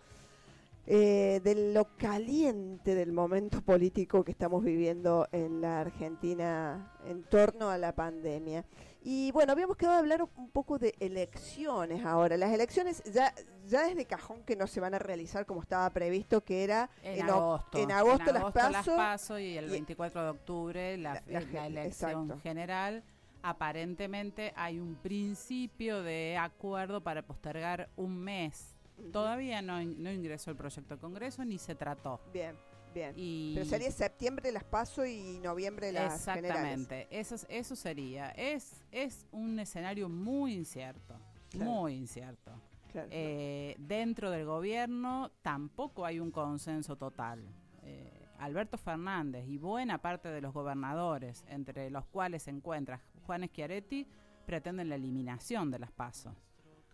Eh, 0.84 1.40
de 1.44 1.72
lo 1.72 1.96
caliente 1.96 2.96
del 2.96 3.12
momento 3.12 3.62
político 3.62 4.24
que 4.24 4.32
estamos 4.32 4.64
viviendo 4.64 5.28
en 5.30 5.60
la 5.60 5.80
Argentina 5.80 6.92
en 7.06 7.22
torno 7.22 7.70
a 7.70 7.78
la 7.78 7.94
pandemia. 7.94 8.64
Y 9.04 9.30
bueno, 9.30 9.52
habíamos 9.52 9.76
quedado 9.76 9.96
a 9.96 9.98
hablar 10.00 10.22
un 10.22 10.50
poco 10.50 10.80
de 10.80 10.94
elecciones 10.98 12.04
ahora. 12.04 12.36
Las 12.36 12.52
elecciones 12.52 13.00
ya, 13.12 13.32
ya 13.64 13.86
desde 13.86 14.06
cajón 14.06 14.42
que 14.42 14.56
no 14.56 14.66
se 14.66 14.80
van 14.80 14.94
a 14.94 14.98
realizar 14.98 15.46
como 15.46 15.62
estaba 15.62 15.88
previsto, 15.90 16.42
que 16.42 16.64
era 16.64 16.90
en, 17.04 17.30
agosto. 17.30 17.78
En 17.78 17.92
agosto, 17.92 18.32
las, 18.32 18.52
paso, 18.84 19.38
y 19.38 19.56
el 19.56 19.70
24 19.70 20.22
de 20.22 20.30
octubre 20.30 20.98
la, 20.98 21.22
elección 21.28 22.40
general 22.40 23.04
aparentemente 23.42 24.52
hay 24.56 24.78
un 24.78 24.94
principio 24.96 26.02
de 26.02 26.36
acuerdo 26.36 27.00
para 27.02 27.22
postergar 27.22 27.88
un 27.96 28.16
mes 28.16 28.76
Todavía 29.12 29.62
no, 29.62 29.82
no 29.82 30.12
ingresó 30.12 30.50
el 30.50 30.56
proyecto 30.56 30.94
al 30.94 31.00
Congreso 31.00 31.44
ni 31.44 31.58
se 31.58 31.74
trató. 31.74 32.20
Bien. 32.32 32.56
Bien. 32.94 33.14
Pero 33.54 33.64
sería 33.64 33.90
septiembre 33.90 34.52
las 34.52 34.64
paso 34.64 35.06
y 35.06 35.38
noviembre 35.42 35.92
las 35.92 36.14
Exactamente. 36.14 37.08
Eso, 37.10 37.36
eso 37.48 37.74
sería. 37.74 38.30
Es, 38.32 38.84
es 38.90 39.26
un 39.32 39.58
escenario 39.58 40.08
muy 40.08 40.54
incierto. 40.54 41.14
Muy 41.54 41.94
incierto. 41.94 42.52
Eh, 42.94 43.74
dentro 43.78 44.30
del 44.30 44.44
gobierno 44.44 45.30
tampoco 45.40 46.04
hay 46.04 46.20
un 46.20 46.30
consenso 46.30 46.96
total. 46.96 47.42
Eh, 47.82 48.28
Alberto 48.38 48.76
Fernández 48.76 49.46
y 49.48 49.56
buena 49.56 49.98
parte 49.98 50.28
de 50.28 50.40
los 50.40 50.52
gobernadores, 50.52 51.44
entre 51.48 51.90
los 51.90 52.04
cuales 52.06 52.42
se 52.42 52.50
encuentra 52.50 53.00
Juan 53.24 53.46
Schiaretti, 53.48 54.06
pretenden 54.44 54.88
la 54.88 54.96
eliminación 54.96 55.70
de 55.70 55.78
las 55.78 55.92
pasos. 55.92 56.34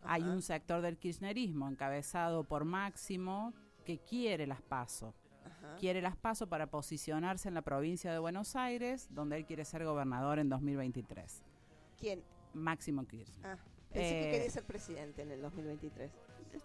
Hay 0.02 0.22
un 0.22 0.42
sector 0.42 0.80
del 0.82 0.96
kirchnerismo 0.96 1.68
encabezado 1.68 2.44
por 2.44 2.64
Máximo 2.64 3.52
que 3.84 3.98
quiere 3.98 4.46
las 4.46 4.62
PASO. 4.62 5.14
Quiere 5.78 6.02
las 6.02 6.16
PASO 6.16 6.48
para 6.48 6.66
posicionarse 6.66 7.48
en 7.48 7.54
la 7.54 7.62
provincia 7.62 8.12
de 8.12 8.18
Buenos 8.18 8.56
Aires, 8.56 9.08
donde 9.10 9.36
él 9.36 9.46
quiere 9.46 9.64
ser 9.64 9.84
gobernador 9.84 10.38
en 10.38 10.48
2023. 10.48 11.42
¿Quién? 11.98 12.22
Máximo 12.54 13.06
Kirchner. 13.06 13.46
Ah, 13.46 13.56
pensé 13.92 14.20
que 14.20 14.30
quería 14.30 14.46
eh, 14.46 14.50
ser 14.50 14.64
presidente 14.64 15.22
en 15.22 15.30
el 15.30 15.42
2023. 15.42 16.10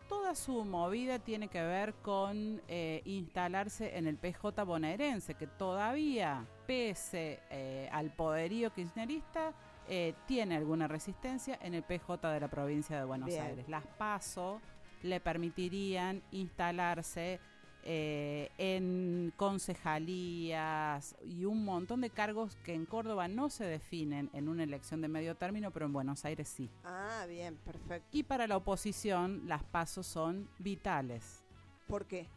Toda 0.08 0.36
su 0.36 0.64
movida 0.64 1.20
tiene 1.20 1.48
que 1.50 1.62
ver 1.62 1.94
con 1.96 2.62
eh, 2.68 3.02
instalarse 3.06 3.98
en 3.98 4.08
el 4.08 4.18
PJ 4.18 4.64
bonaerense, 4.64 5.36
que 5.36 5.48
todavía, 5.48 6.48
pese 6.66 7.40
eh, 7.50 7.90
al 7.92 8.12
poderío 8.12 8.74
kirchnerista, 8.74 9.54
eh, 9.88 10.14
tiene 10.28 10.56
alguna 10.56 10.88
resistencia 10.88 11.60
en 11.62 11.74
el 11.74 11.84
PJ 11.84 12.32
de 12.32 12.40
la 12.40 12.48
provincia 12.48 12.98
de 12.98 13.06
Buenos 13.06 13.30
Aires. 13.34 13.68
Las 13.68 13.86
PASO 13.86 14.62
le 15.02 15.20
permitirían 15.20 16.22
instalarse 16.32 17.40
eh, 17.86 18.50
en 18.58 19.34
concejalías 19.36 21.18
y 21.26 21.44
un 21.44 21.66
montón 21.66 22.00
de 22.00 22.10
cargos 22.10 22.56
que 22.64 22.74
en 22.74 22.86
Córdoba 22.86 23.28
no 23.28 23.50
se 23.50 23.66
definen 23.66 24.30
en 24.32 24.48
una 24.48 24.64
elección 24.64 25.02
de 25.02 25.10
medio 25.10 25.36
término, 25.36 25.72
pero 25.72 25.86
en 25.88 25.92
Buenos 25.92 26.24
Aires 26.24 26.48
sí. 26.48 26.70
Ah, 26.86 27.26
bien, 27.28 27.58
perfecto. 27.58 28.08
Y 28.14 28.24
para 28.24 28.48
la 28.48 28.56
oposición 28.56 29.42
las 29.48 29.66
pasos 29.66 30.08
son 30.08 30.48
vitales. 30.60 31.44
¿Por 31.88 32.06
qué? 32.06 32.30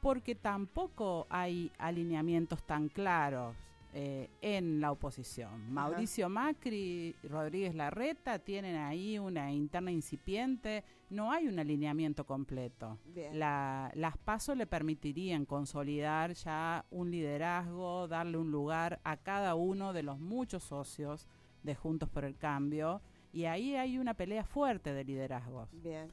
Porque 0.00 0.34
tampoco 0.34 1.26
hay 1.28 1.70
alineamientos 1.76 2.62
tan 2.62 2.88
claros. 2.88 3.54
Eh, 4.00 4.30
en 4.42 4.80
la 4.80 4.92
oposición. 4.92 5.72
Mauricio 5.72 6.28
Macri 6.28 7.16
y 7.20 7.26
Rodríguez 7.26 7.74
Larreta 7.74 8.38
tienen 8.38 8.76
ahí 8.76 9.18
una 9.18 9.50
interna 9.50 9.90
incipiente, 9.90 10.84
no 11.10 11.32
hay 11.32 11.48
un 11.48 11.58
alineamiento 11.58 12.24
completo. 12.24 12.96
las 13.32 14.16
pasos 14.18 14.56
le 14.56 14.68
permitirían 14.68 15.44
consolidar 15.44 16.34
ya 16.34 16.84
un 16.92 17.10
liderazgo, 17.10 18.06
darle 18.06 18.38
un 18.38 18.52
lugar 18.52 19.00
a 19.02 19.16
cada 19.16 19.56
uno 19.56 19.92
de 19.92 20.04
los 20.04 20.20
muchos 20.20 20.62
socios 20.62 21.26
de 21.64 21.74
Juntos 21.74 22.08
por 22.08 22.24
el 22.24 22.36
Cambio 22.36 23.02
y 23.32 23.44
ahí 23.44 23.76
hay 23.76 23.98
una 23.98 24.14
pelea 24.14 24.44
fuerte 24.44 24.92
de 24.92 25.04
liderazgos. 25.04 25.68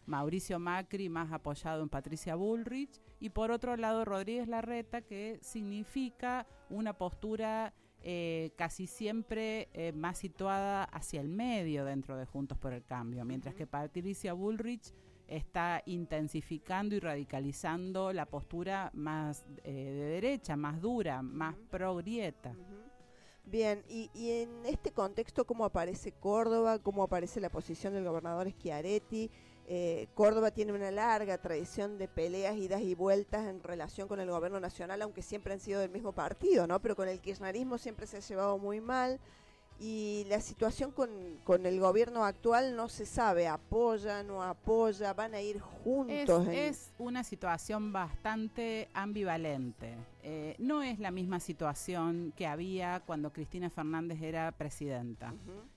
Mauricio 0.05 0.60
Macri 0.60 1.10
más 1.10 1.31
apoyado 1.31 1.81
en 1.84 1.89
Patricia 1.89 2.36
Bullrich 2.36 3.01
y 3.19 3.29
por 3.29 3.51
otro 3.51 3.77
lado 3.77 4.05
Rodríguez 4.05 4.48
Larreta 4.48 5.01
que 5.01 5.39
significa 5.41 6.45
una 6.69 6.93
postura 6.93 7.74
eh, 8.07 8.51
casi 8.55 8.86
siempre 8.86 9.69
eh, 9.74 9.91
más 9.91 10.19
situada 10.19 10.84
hacia 10.84 11.22
el 11.22 11.27
medio 11.27 11.86
dentro 11.86 12.17
de 12.17 12.25
Juntos 12.25 12.57
por 12.57 12.72
el 12.72 12.84
Cambio, 12.84 13.25
mientras 13.25 13.55
que 13.55 13.65
Patricia 13.65 14.34
Bullrich 14.34 14.93
está 15.27 15.81
intensificando 15.88 16.93
y 16.95 17.00
radicalizando 17.00 18.13
la 18.13 18.27
postura 18.27 18.91
más 18.93 19.45
eh, 19.63 19.72
de 19.74 20.05
derecha, 20.05 20.55
más 20.55 20.81
dura, 20.81 21.24
más 21.24 21.56
pro 21.71 21.95
grieta. 21.95 22.56
Bien, 23.47 23.84
y, 23.88 24.10
en 24.15 24.65
este 24.65 24.91
contexto, 24.91 25.45
¿cómo 25.45 25.65
aparece 25.65 26.12
Córdoba? 26.12 26.79
¿Cómo 26.79 27.03
aparece 27.03 27.39
la 27.39 27.49
posición 27.49 27.93
del 27.93 28.03
gobernador 28.03 28.49
Schiaretti? 28.49 29.29
Eh, 29.67 30.08
Córdoba 30.15 30.49
tiene 30.49 30.73
una 30.73 30.89
larga 30.89 31.38
tradición 31.38 31.99
de 31.99 32.08
peleas, 32.08 32.55
idas 32.55 32.81
y 32.81 32.95
vueltas 32.95 33.47
en 33.47 33.62
relación 33.62 34.08
con 34.08 34.19
el 34.19 34.31
gobierno 34.31 34.60
nacional, 34.60 35.01
aunque 35.03 35.21
siempre 35.21 35.53
han 35.53 35.60
sido 35.60 35.79
del 35.79 35.91
mismo 35.91 36.12
partido, 36.12 36.65
¿no? 36.65 36.81
Pero 36.81 36.95
con 36.95 37.08
el 37.08 37.19
kirchnerismo 37.19 37.77
siempre 37.77 38.08
se 38.08 38.17
ha 38.17 38.21
llevado 38.21 38.58
muy 38.58 38.81
mal 38.81 39.19
y 39.80 40.26
la 40.30 40.40
situación 40.40 40.92
con, 40.92 41.10
con, 41.44 41.66
el 41.66 41.80
gobierno 41.80 42.24
actual 42.24 42.76
no 42.76 42.88
se 42.88 43.06
sabe, 43.06 43.48
apoya, 43.48 44.24
no 44.24 44.42
apoya, 44.42 45.14
van 45.14 45.34
a 45.34 45.42
ir 45.42 45.60
juntos. 45.60 46.48
Es, 46.48 46.94
una 46.98 47.24
situación 47.24 47.92
bastante 47.92 48.88
ambivalente. 48.94 49.96
Eh, 50.24 50.56
no 50.60 50.82
es 50.82 51.00
la 51.00 51.12
misma 51.12 51.40
situación 51.40 52.34
que 52.36 52.48
había 52.48 53.02
cuando 53.06 53.34
Cristina 53.34 53.70
Fernández 53.70 54.22
era 54.22 54.52
presidenta. 54.54 55.34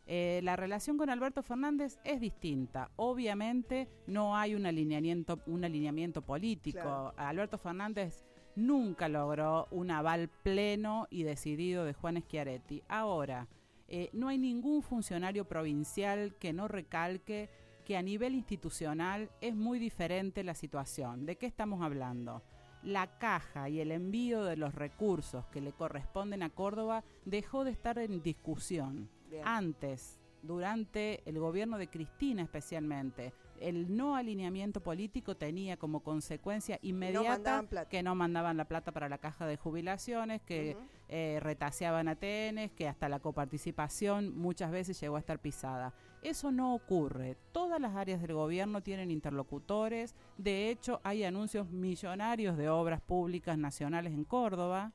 Eh, 0.07 0.41
la 0.45 0.57
relación 0.57 0.97
con 0.97 1.11
Alberto 1.11 1.43
Fernández 1.43 1.99
es 2.05 2.21
distinta. 2.21 2.91
Obviamente 2.97 3.89
no 4.07 4.37
hay 4.37 4.55
un 4.55 4.65
alineamiento, 4.65 5.41
un 5.47 5.65
alineamiento 5.65 6.23
político. 6.23 7.13
Alberto 7.17 7.59
Fernández 7.59 8.25
nunca 8.55 9.09
logró 9.09 9.69
un 9.71 9.91
aval 9.91 10.29
pleno 10.29 11.07
y 11.11 11.23
decidido 11.25 11.85
de 11.85 11.95
Juan 11.95 12.21
Schiaretti. 12.21 12.83
Ahora, 12.89 13.47
eh, 13.89 14.11
no 14.13 14.29
hay 14.29 14.39
ningún 14.39 14.83
funcionario 14.83 15.47
provincial 15.47 16.35
que 16.39 16.53
no 16.53 16.69
recalque 16.69 17.49
que 17.87 17.97
a 17.97 18.03
nivel 18.03 18.35
institucional 18.35 19.31
es 19.41 19.57
muy 19.57 19.79
diferente 19.79 20.45
la 20.45 20.55
situación. 20.55 21.25
¿De 21.25 21.37
qué 21.37 21.47
estamos 21.47 21.81
hablando? 21.81 22.43
La 22.83 23.19
caja 23.19 23.71
y 23.71 23.81
el 23.81 23.91
envío 23.91 24.45
de 24.45 24.57
los 24.57 24.75
recursos 24.75 25.47
que 25.47 25.63
le 25.63 25.73
corresponden 25.73 26.43
a 26.43 26.51
Córdoba 26.51 27.03
dejó 27.25 27.65
de 27.65 27.71
estar 27.71 27.99
en 27.99 28.23
discusión. 28.23 29.09
Antes, 29.43 30.19
durante 30.43 31.23
el 31.29 31.39
gobierno 31.39 31.79
de 31.79 31.89
Cristina 31.89 32.43
especialmente, 32.43 33.33
el 33.61 33.97
no 33.97 34.17
alineamiento 34.17 34.83
político 34.83 35.37
tenía 35.37 35.77
como 35.77 36.01
consecuencia 36.01 36.79
inmediata 36.83 37.65
que 37.89 38.03
no 38.03 38.15
mandaban 38.15 38.57
la 38.57 38.67
plata 38.67 38.93
para 38.93 39.09
la 39.09 39.19
caja 39.19 39.47
de 39.47 39.57
jubilaciones, 39.57 40.43
que 40.43 40.77
eh, 41.09 41.39
retaseaban 41.43 42.09
ATNs, 42.09 42.73
que 42.73 42.89
hasta 42.89 43.09
la 43.09 43.21
coparticipación 43.21 44.37
muchas 44.37 44.71
veces 44.71 45.01
llegó 45.01 45.17
a 45.17 45.21
estar 45.21 45.39
pisada. 45.39 45.95
Eso 46.23 46.51
no 46.51 46.75
ocurre. 46.75 47.37
Todas 47.53 47.81
las 47.81 47.95
áreas 47.95 48.21
del 48.21 48.35
gobierno 48.35 48.83
tienen 48.83 49.11
interlocutores. 49.11 50.15
De 50.37 50.71
hecho, 50.71 51.01
hay 51.05 51.25
anuncios 51.25 51.71
millonarios 51.71 52.57
de 52.57 52.69
obras 52.69 53.01
públicas 53.01 53.57
nacionales 53.57 54.13
en 54.13 54.25
Córdoba. 54.25 54.93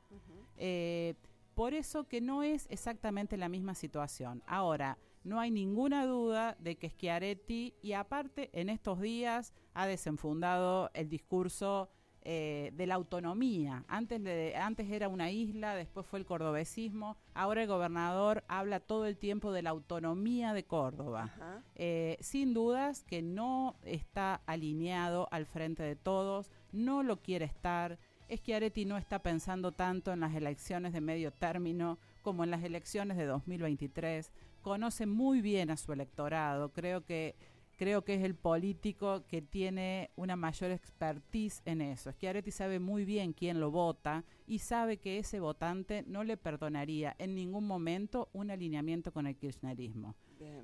Eh, 0.58 1.16
por 1.56 1.74
eso 1.74 2.08
que 2.08 2.20
no 2.20 2.44
es 2.44 2.68
exactamente 2.70 3.38
la 3.38 3.50
misma 3.50 3.76
situación. 3.76 4.44
Ahora, 4.48 4.98
no 5.24 5.40
hay 5.40 5.52
ninguna 5.52 6.06
duda 6.06 6.56
de 6.60 6.76
que 6.76 6.90
Schiaretti, 6.90 7.74
y 7.82 7.94
aparte 7.94 8.50
en 8.54 8.70
estos 8.70 9.00
días 9.00 9.54
ha 9.74 9.88
desenfundado 9.88 10.90
el 10.94 11.10
discurso 11.10 11.90
eh, 12.26 12.72
de 12.76 12.88
la 12.88 12.96
autonomía. 12.96 13.84
Antes, 13.90 14.22
antes 14.56 14.90
era 14.90 15.10
una 15.10 15.30
isla, 15.30 15.76
después 15.76 16.06
fue 16.06 16.20
el 16.20 16.26
cordobesismo, 16.26 17.18
ahora 17.34 17.64
el 17.64 17.68
gobernador 17.68 18.46
habla 18.48 18.80
todo 18.80 19.06
el 19.06 19.18
tiempo 19.18 19.52
de 19.52 19.62
la 19.62 19.72
autonomía 19.72 20.54
de 20.54 20.64
Córdoba. 20.64 21.34
Eh, 21.76 22.18
sin 22.22 22.54
dudas 22.54 23.04
que 23.04 23.22
no 23.22 23.76
está 23.84 24.36
alineado 24.46 25.28
al 25.32 25.46
frente 25.46 25.84
de 25.84 25.98
todos, 25.98 26.50
no 26.72 27.04
lo 27.04 27.22
quiere 27.22 27.44
estar. 27.44 28.00
Schiaretti 28.34 28.86
no 28.86 28.98
está 28.98 29.20
pensando 29.20 29.74
tanto 29.74 30.14
en 30.14 30.22
las 30.22 30.34
elecciones 30.34 30.94
de 30.94 31.02
medio 31.02 31.32
término 31.32 32.00
como 32.22 32.46
en 32.46 32.52
las 32.52 32.64
elecciones 32.64 33.18
de 33.18 33.26
2023 33.26 34.32
conoce 34.64 35.06
muy 35.06 35.42
bien 35.42 35.70
a 35.70 35.78
su 35.78 35.94
electorado. 35.94 36.74
Creo 36.74 37.06
que 37.06 37.36
creo 37.78 38.04
que 38.04 38.16
es 38.16 38.24
el 38.24 38.36
político 38.36 39.26
que 39.28 39.42
tiene 39.42 40.12
una 40.16 40.36
mayor 40.36 40.72
expertise 40.72 41.62
en 41.66 41.82
eso. 41.82 42.12
Schiaretti 42.12 42.52
sabe 42.52 42.80
muy 42.80 43.04
bien 43.04 43.34
quién 43.34 43.60
lo 43.60 43.72
vota 43.72 44.24
y 44.48 44.60
sabe 44.60 44.98
que 44.98 45.20
ese 45.20 45.40
votante 45.40 46.04
no 46.08 46.24
le 46.24 46.38
perdonaría 46.38 47.16
en 47.20 47.36
ningún 47.36 47.66
momento 47.66 48.30
un 48.34 48.52
alineamiento 48.52 49.12
con 49.12 49.28
el 49.28 49.36
kirchnerismo. 49.36 50.16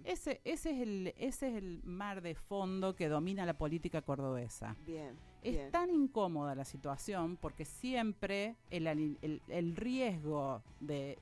Ese, 0.04 0.42
ese, 0.44 0.72
es 0.72 0.82
el, 0.82 1.14
ese 1.18 1.50
es 1.50 1.56
el 1.56 1.82
mar 1.84 2.22
de 2.22 2.36
fondo 2.36 2.96
que 2.96 3.08
domina 3.08 3.46
la 3.46 3.58
política 3.58 4.02
cordobesa. 4.02 4.76
es 5.42 5.72
tan 5.72 5.90
incómoda 5.90 6.54
la 6.54 6.66
situación 6.66 7.38
porque 7.38 7.64
siempre 7.64 8.58
el, 8.70 9.18
el, 9.48 9.76
riesgo 9.78 10.64
de, 10.82 11.18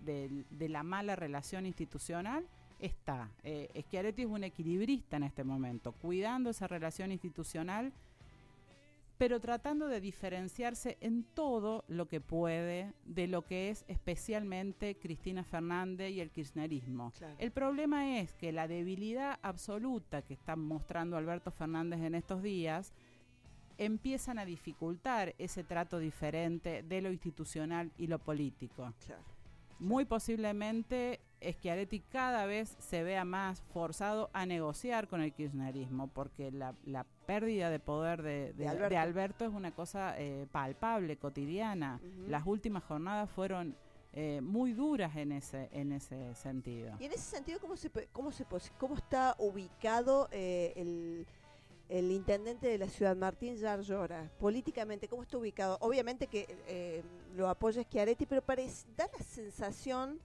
de 0.49 0.69
la 0.69 0.81
mala 0.81 1.15
relación 1.15 1.67
institucional 1.67 2.47
está. 2.79 3.31
Eh, 3.43 3.69
Schiaretti 3.87 4.23
es 4.23 4.27
un 4.27 4.43
equilibrista 4.43 5.17
en 5.17 5.23
este 5.23 5.43
momento, 5.43 5.91
cuidando 5.91 6.49
esa 6.49 6.67
relación 6.67 7.11
institucional, 7.11 7.91
pero 9.17 9.39
tratando 9.39 9.87
de 9.87 9.99
diferenciarse 9.99 10.97
en 11.01 11.23
todo 11.23 11.83
lo 11.87 12.07
que 12.07 12.21
puede 12.21 12.93
de 13.05 13.27
lo 13.27 13.43
que 13.43 13.69
es 13.69 13.83
especialmente 13.87 14.95
Cristina 14.95 15.43
Fernández 15.43 16.11
y 16.11 16.21
el 16.21 16.29
kirchnerismo. 16.29 17.11
El 17.39 17.51
problema 17.51 18.19
es 18.19 18.33
que 18.33 18.51
la 18.51 18.67
debilidad 18.67 19.39
absoluta 19.41 20.21
que 20.21 20.35
está 20.35 20.55
mostrando 20.55 21.17
Alberto 21.17 21.49
Fernández 21.51 22.01
en 22.01 22.13
estos 22.13 22.43
días 22.43 22.93
empiezan 23.79 24.39
a 24.39 24.45
dificultar 24.45 25.33
ese 25.37 25.63
trato 25.63 25.99
diferente 25.99 26.83
de 26.83 27.01
lo 27.01 27.11
institucional 27.11 27.91
y 27.97 28.07
lo 28.07 28.19
político. 28.19 28.93
Muy 29.79 30.05
posiblemente 30.05 31.19
Schiaretti 31.41 31.99
cada 31.99 32.45
vez 32.45 32.75
se 32.79 33.03
vea 33.03 33.23
más 33.25 33.61
forzado 33.73 34.29
a 34.33 34.45
negociar 34.45 35.07
con 35.07 35.21
el 35.21 35.33
kirchnerismo, 35.33 36.07
porque 36.07 36.51
la, 36.51 36.73
pérdida 37.25 37.69
de 37.69 37.79
poder 37.79 38.21
de, 38.21 38.67
Alberto. 38.97 39.45
es 39.45 39.53
una 39.53 39.71
cosa 39.71 40.15
eh, 40.17 40.47
palpable, 40.51 41.17
cotidiana. 41.17 41.99
Las 42.27 42.45
últimas 42.47 42.83
jornadas 42.83 43.29
fueron 43.29 43.75
eh, 44.13 44.41
muy 44.41 44.73
duras 44.73 45.15
en 45.15 45.31
ese 45.31 45.69
en 45.71 45.91
ese 45.91 46.33
sentido. 46.33 46.95
Y 46.99 47.05
en 47.05 47.11
ese 47.11 47.35
sentido, 47.35 47.59
¿cómo, 47.59 47.75
se, 47.75 47.91
cómo, 48.11 48.31
se, 48.31 48.45
cómo 48.79 48.95
está 48.95 49.35
ubicado 49.37 50.27
eh, 50.31 50.73
el, 50.75 51.27
el, 51.89 52.11
intendente 52.11 52.67
de 52.67 52.77
la 52.77 52.89
ciudad, 52.89 53.15
Martín 53.15 53.55
Yarlora? 53.55 54.29
Políticamente, 54.39 55.07
¿cómo 55.07 55.23
está 55.23 55.37
ubicado? 55.37 55.77
Obviamente 55.81 56.27
que 56.27 57.03
lo 57.35 57.49
apoya 57.49 57.83
Schiaretti, 57.83 58.25
pero 58.25 58.41
parece, 58.41 58.87
da 58.95 59.09
la 59.17 59.23
sensación 59.23 60.19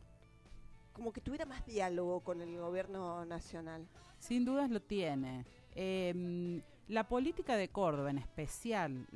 como 0.92 1.12
que 1.12 1.20
tuviera 1.20 1.44
más 1.44 1.64
diálogo 1.66 2.20
con 2.20 2.40
el 2.40 2.56
gobierno 2.58 3.24
nacional. 3.24 3.86
Sin 4.18 4.44
dudas 4.44 4.70
lo 4.70 4.80
tiene. 4.80 5.44
Em, 5.74 6.62
la 6.88 7.08
política 7.08 7.56
de 7.56 7.68
Córdoba, 7.68 8.10
en 8.10 8.18
especial 8.18 9.06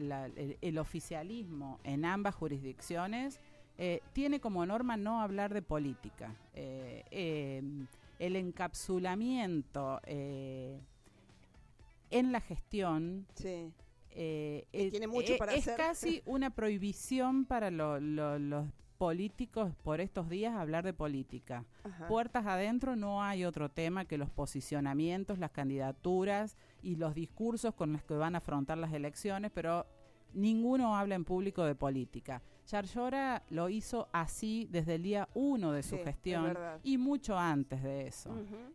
el, 0.61 0.79
oficialismo 0.79 1.79
en 1.85 2.05
ambas 2.05 2.35
jurisdicciones, 2.35 3.41
eh, 3.79 4.01
tiene 4.13 4.41
como 4.41 4.65
norma 4.65 4.97
no 4.97 5.21
hablar 5.21 5.53
de 5.53 5.63
política. 5.63 6.35
Eh, 6.55 7.05
em, 7.11 7.87
el 8.19 8.37
encapsulamiento 8.37 10.01
eh, 10.05 10.81
en 12.11 12.33
la 12.33 12.41
gestión 12.41 13.27
tiene 14.91 15.07
mucho 15.07 15.37
para 15.37 15.55
es 15.55 15.69
casi 15.77 16.23
una 16.27 16.51
prohibición 16.51 17.45
para 17.45 17.71
los 17.71 18.67
políticos 18.97 19.75
por 19.83 20.01
estos 20.01 20.29
días 20.29 20.55
hablar 20.55 20.85
de 20.85 20.95
política. 20.95 21.65
Puertas 22.09 22.47
adentro 22.47 22.97
no 22.97 23.23
hay 23.23 23.45
otro 23.45 23.69
tema 23.69 24.07
que 24.07 24.19
los 24.19 24.31
posicionamientos, 24.31 25.39
las 25.39 25.51
candidaturas 25.51 26.57
y 26.83 26.97
los 26.97 27.15
discursos 27.15 27.75
con 27.75 27.93
los 27.93 28.03
que 28.03 28.15
van 28.15 28.35
a 28.35 28.39
afrontar 28.39 28.79
las 28.79 28.93
elecciones, 28.93 29.51
pero 29.55 29.87
ninguno 30.33 30.97
habla 30.97 31.15
en 31.15 31.25
público 31.25 31.65
de 31.65 31.75
política. 31.75 32.43
Yarlora 32.67 33.43
lo 33.51 33.69
hizo 33.69 34.09
así 34.13 34.69
desde 34.71 34.97
el 34.97 35.03
día 35.03 35.29
uno 35.35 35.73
de 35.73 35.83
su 35.83 35.99
gestión 35.99 36.57
y 36.83 36.99
mucho 36.99 37.39
antes 37.39 37.83
de 37.83 38.07
eso. 38.07 38.31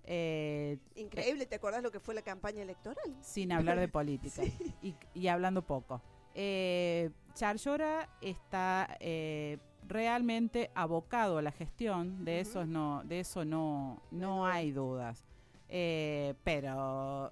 Eh, 0.05 0.77
Increíble, 0.95 1.45
¿te 1.45 1.55
acordás 1.55 1.83
lo 1.83 1.91
que 1.91 1.99
fue 1.99 2.15
la 2.15 2.21
campaña 2.21 2.61
electoral? 2.61 3.15
Sin 3.21 3.51
hablar 3.51 3.79
de 3.79 3.87
política 3.89 4.43
y, 5.13 5.27
hablando 5.27 5.61
poco. 5.61 6.01
Eh, 6.33 7.11
está 8.21 8.97
eh, 8.99 9.57
realmente 9.87 10.71
abocado 10.73 11.37
a 11.37 11.41
la 11.41 11.51
gestión, 11.51 12.23
de 12.23 12.39
eso 12.39 12.65
no, 12.65 13.03
de 13.03 13.19
eso 13.19 13.43
no, 13.45 14.01
no 14.11 14.45
hay 14.45 14.71
dudas. 14.71 15.25
Eh, 15.73 16.33
pero 16.43 17.31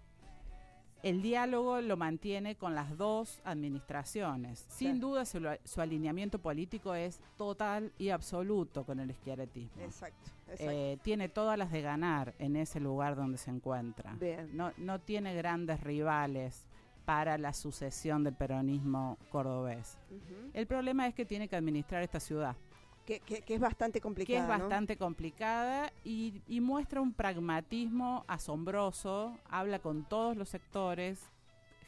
el 1.04 1.22
diálogo 1.22 1.82
lo 1.82 1.98
mantiene 1.98 2.56
con 2.56 2.76
las 2.76 2.98
dos 2.98 3.40
administraciones. 3.44 4.66
Sin 4.70 5.00
duda 5.00 5.26
su, 5.26 5.82
alineamiento 5.82 6.40
político 6.40 6.94
es 6.94 7.20
total 7.38 7.92
y 7.98 8.10
absoluto 8.10 8.84
con 8.86 9.00
el 9.00 9.12
izquierdismo. 9.12 9.82
Exacto. 9.82 10.32
Eh, 10.58 10.98
tiene 11.04 11.30
todas 11.30 11.58
las 11.58 11.72
de 11.72 11.82
ganar 11.82 12.34
en 12.40 12.56
ese 12.56 12.80
lugar 12.80 13.16
donde 13.16 13.38
se 13.38 13.52
encuentra. 13.52 14.18
No, 14.52 14.72
no 14.78 15.00
tiene 15.00 15.36
grandes 15.36 15.82
rivales 15.82 16.66
para 17.06 17.38
la 17.38 17.54
sucesión 17.54 18.24
del 18.24 18.36
peronismo 18.36 19.18
cordobés. 19.32 19.98
El 20.54 20.68
problema 20.68 21.08
es 21.08 21.16
que 21.16 21.26
tiene 21.26 21.48
que 21.48 21.56
administrar 21.56 22.04
esta 22.04 22.20
ciudad. 22.20 22.56
Que, 23.18 23.44
es 23.48 23.60
bastante 23.60 24.02
complicada. 24.02 24.38
Que 24.38 24.44
es 24.44 24.48
bastante 24.48 24.96
complicada 24.96 25.92
y, 26.04 26.44
muestra 26.62 27.02
un 27.02 27.14
pragmatismo 27.14 28.24
asombroso, 28.28 29.36
habla 29.50 29.80
con 29.80 30.04
todos 30.08 30.38
los 30.38 30.50
sectores, 30.50 31.20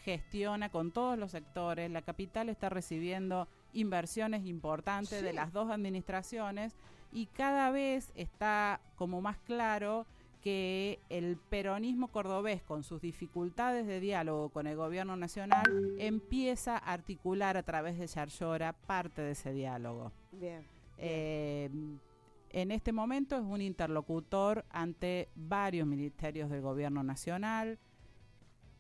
gestiona 0.04 0.70
con 0.70 0.92
todos 0.92 1.20
los 1.20 1.30
sectores. 1.30 1.92
La 1.92 2.02
capital 2.02 2.50
está 2.50 2.70
recibiendo 2.70 3.48
inversiones 3.74 4.48
importantes 4.48 5.22
de 5.22 5.34
las 5.34 5.54
dos 5.54 5.70
administraciones 5.70 6.76
y 7.12 7.28
cada 7.28 7.70
vez 7.70 8.12
está 8.16 8.82
como 8.96 9.22
más 9.22 9.38
claro 9.38 10.08
que 10.42 11.00
el 11.10 11.38
peronismo 11.38 12.08
cordobés, 12.08 12.64
con 12.64 12.84
sus 12.84 13.00
dificultades 13.00 13.86
de 13.86 14.00
diálogo 14.00 14.50
con 14.50 14.66
el 14.66 14.76
gobierno 14.76 15.16
nacional, 15.16 15.64
empieza 16.00 16.78
a 16.78 16.94
articular 16.94 17.58
a 17.58 17.64
través 17.64 18.00
de 18.00 18.08
Yarlora 18.08 18.74
parte 18.74 19.22
de 19.22 19.32
ese 19.34 19.54
diálogo. 19.54 20.12
Bien. 20.32 20.81
Eh, 21.02 21.70
en 22.52 22.72
este 22.72 22.92
momento 22.92 23.36
es 23.36 23.44
un 23.44 23.62
interlocutor 23.62 24.66
ante 24.70 25.30
varios 25.36 25.88
ministerios 25.88 26.50
del 26.50 26.62
gobierno 26.62 27.02
nacional, 27.02 27.80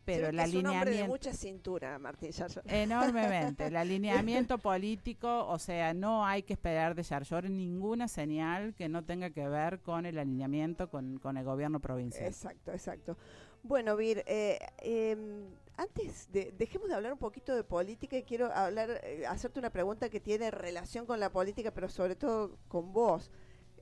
pero 0.05 0.27
el 0.27 0.39
alineamiento 0.39 0.89
de 0.89 1.07
mucha 1.07 1.33
cintura, 1.33 1.97
Martín 1.99 2.31
Enormemente. 2.65 3.67
el 3.67 3.75
alineamiento 3.77 4.57
político, 4.57 5.47
o 5.47 5.57
sea, 5.59 5.93
no 5.93 6.25
hay 6.25 6.43
que 6.43 6.53
esperar 6.53 6.95
de 6.95 7.03
Yarlor 7.03 7.49
ninguna 7.49 8.07
señal 8.07 8.73
que 8.75 8.89
no 8.89 9.03
tenga 9.03 9.29
que 9.29 9.47
ver 9.47 9.79
con 9.79 10.05
el 10.05 10.17
alineamiento 10.17 10.89
con, 10.89 11.19
el 11.37 11.43
gobierno 11.43 11.79
provincial. 11.79 12.27
Exacto, 12.27 12.71
exacto. 12.71 13.17
Bueno, 13.63 13.95
Vir, 13.95 14.23
eh, 14.25 14.57
em, 14.79 15.45
antes 15.81 16.31
de, 16.31 16.53
dejemos 16.57 16.87
de 16.89 16.95
hablar 16.95 17.13
un 17.13 17.19
poquito 17.19 17.55
de 17.55 17.63
política 17.63 18.17
y 18.17 18.23
quiero 18.23 18.51
hablar, 18.53 19.01
eh, 19.03 19.25
hacerte 19.27 19.59
una 19.59 19.71
pregunta 19.71 20.09
que 20.09 20.19
tiene 20.19 20.51
relación 20.51 21.05
con 21.05 21.19
la 21.19 21.31
política, 21.31 21.71
pero 21.71 21.89
sobre 21.89 22.15
todo 22.15 22.57
con 22.67 22.93
vos. 22.93 23.31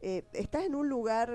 Eh, 0.02 0.24
estás 0.34 0.64
en 0.64 0.76
un 0.76 0.88
lugar 0.88 1.30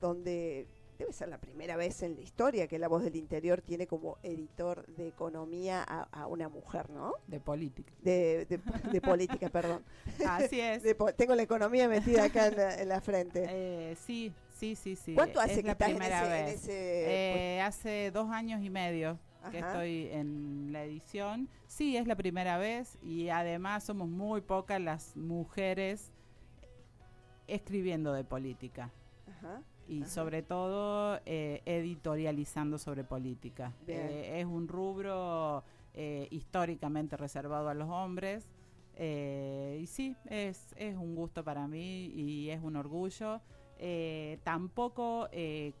donde 0.00 0.66
debe 0.98 1.12
ser 1.12 1.28
la 1.28 1.38
primera 1.38 1.76
vez 1.76 2.02
en 2.02 2.14
la 2.14 2.22
historia 2.22 2.66
que 2.66 2.78
La 2.78 2.88
Voz 2.88 3.02
del 3.02 3.16
Interior 3.16 3.60
tiene 3.60 3.86
como 3.86 4.16
editor 4.22 4.86
de 4.86 5.08
economía 5.08 5.82
a, 5.82 6.26
una 6.28 6.48
mujer, 6.48 6.88
¿no? 6.88 7.14
De 7.26 7.40
política. 7.40 7.92
De, 8.00 8.46
de, 8.46 9.00
política, 9.02 9.50
perdón. 9.50 9.84
Así 10.26 10.60
es. 10.60 10.82
tengo 11.16 11.34
la 11.34 11.42
economía 11.42 11.88
metida 11.88 12.24
acá 12.24 12.46
en 12.46 12.88
la, 12.88 13.00
frente. 13.02 13.44
Eh, 13.46 13.96
sí, 13.96 14.32
sí, 14.58 14.76
sí, 14.76 14.96
sí. 14.96 15.14
¿Cuánto 15.14 15.40
hace 15.40 15.62
que 15.62 15.72
estás 15.72 15.90
primera 15.90 16.26
vez? 16.26 16.66
Eh, 16.68 17.60
hace 17.62 18.10
dos 18.12 18.30
años 18.30 18.62
y 18.62 18.70
medio 18.70 19.18
que 19.50 19.58
estoy 19.58 20.08
en 20.10 20.72
la 20.72 20.84
edición. 20.84 21.48
Sí, 21.66 21.96
es 21.96 22.06
la 22.06 22.16
primera 22.16 22.58
vez 22.58 22.98
y 23.02 23.28
además 23.28 23.84
somos 23.84 24.08
muy 24.08 24.40
pocas 24.40 24.80
las 24.80 25.16
mujeres 25.16 26.12
escribiendo 27.46 28.12
de 28.12 28.24
política. 28.24 28.90
Ajá 29.28 29.62
y 29.88 30.04
sobre 30.04 30.42
todo 30.42 31.20
eh, 31.26 31.62
editorializando 31.64 32.78
sobre 32.78 33.04
política. 33.04 33.72
Eh, 33.86 34.40
es 34.40 34.46
un 34.46 34.68
rubro 34.68 35.62
eh, 35.94 36.28
históricamente 36.30 37.16
reservado 37.16 37.68
a 37.68 37.74
los 37.74 37.88
hombres 37.88 38.46
y 38.96 39.86
sí, 39.88 40.16
es, 40.26 40.72
es 40.76 40.96
un 40.96 41.16
gusto 41.16 41.42
para 41.42 41.66
mí 41.66 42.06
y 42.14 42.50
es 42.50 42.62
un 42.62 42.76
orgullo. 42.76 43.40
Tampoco 44.44 45.28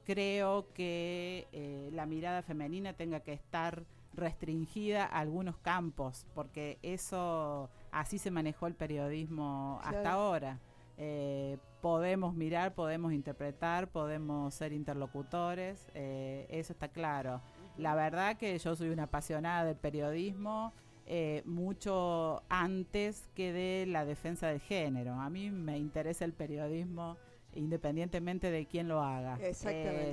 creo 0.04 0.72
que 0.74 1.88
la 1.92 2.06
mirada 2.06 2.42
femenina 2.42 2.92
tenga 2.92 3.20
que 3.20 3.32
estar 3.32 3.84
restringida 4.14 5.04
a 5.04 5.20
algunos 5.20 5.56
campos, 5.58 6.26
porque 6.34 6.78
eso 6.82 7.70
así 7.90 8.18
se 8.18 8.30
manejó 8.30 8.66
el 8.66 8.74
periodismo 8.74 9.80
hasta 9.82 10.12
ahora. 10.12 10.60
Eh, 10.96 11.58
podemos 11.80 12.34
mirar, 12.34 12.74
podemos 12.74 13.12
interpretar, 13.12 13.88
podemos 13.88 14.54
ser 14.54 14.72
interlocutores, 14.72 15.88
eh, 15.94 16.46
eso 16.48 16.72
está 16.72 16.88
claro. 16.88 17.40
La 17.76 17.94
verdad 17.94 18.36
que 18.36 18.56
yo 18.56 18.76
soy 18.76 18.90
una 18.90 19.04
apasionada 19.04 19.64
del 19.64 19.76
periodismo, 19.76 20.72
eh, 21.06 21.42
mucho 21.44 22.42
antes 22.48 23.28
que 23.34 23.52
de 23.52 23.86
la 23.86 24.04
defensa 24.04 24.46
del 24.46 24.60
género. 24.60 25.14
A 25.14 25.28
mí 25.28 25.50
me 25.50 25.78
interesa 25.78 26.24
el 26.24 26.32
periodismo 26.32 27.16
independientemente 27.56 28.50
de 28.50 28.66
quién 28.66 28.88
lo 28.88 29.02
haga. 29.02 29.38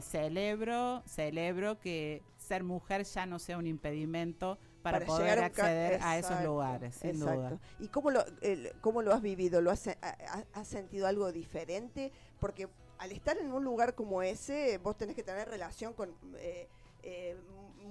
celebro, 0.01 1.04
celebro 1.06 1.80
que 1.80 2.21
ser 2.38 2.63
mujer 2.63 3.04
ya 3.04 3.25
no 3.25 3.39
sea 3.39 3.58
un 3.58 3.67
impedimento 3.67 4.58
para, 4.82 5.06
poder 5.06 5.39
acceder 5.39 5.99
a 6.01 6.17
esos 6.17 6.43
lugares, 6.43 6.95
sin 6.95 7.19
duda. 7.19 7.60
¿Y 7.80 7.88
cómo 7.88 8.12
lo, 8.12 8.23
cómo 8.82 9.01
lo 9.01 9.13
has 9.13 9.21
vivido? 9.21 9.62
¿Lo 9.62 9.71
has, 9.71 9.88
has, 10.54 10.67
sentido 10.67 11.08
algo 11.08 11.32
diferente? 11.32 12.12
Porque 12.39 12.67
al 12.97 13.12
estar 13.12 13.38
en 13.38 13.51
un 13.51 13.63
lugar 13.63 13.95
como 13.95 14.21
ese, 14.21 14.77
vos 14.80 14.97
tenés 14.97 15.15
que 15.15 15.23
tener 15.23 15.47
relación 15.47 15.93
con 15.93 16.15
eh, 16.38 16.67
eh, 17.04 17.36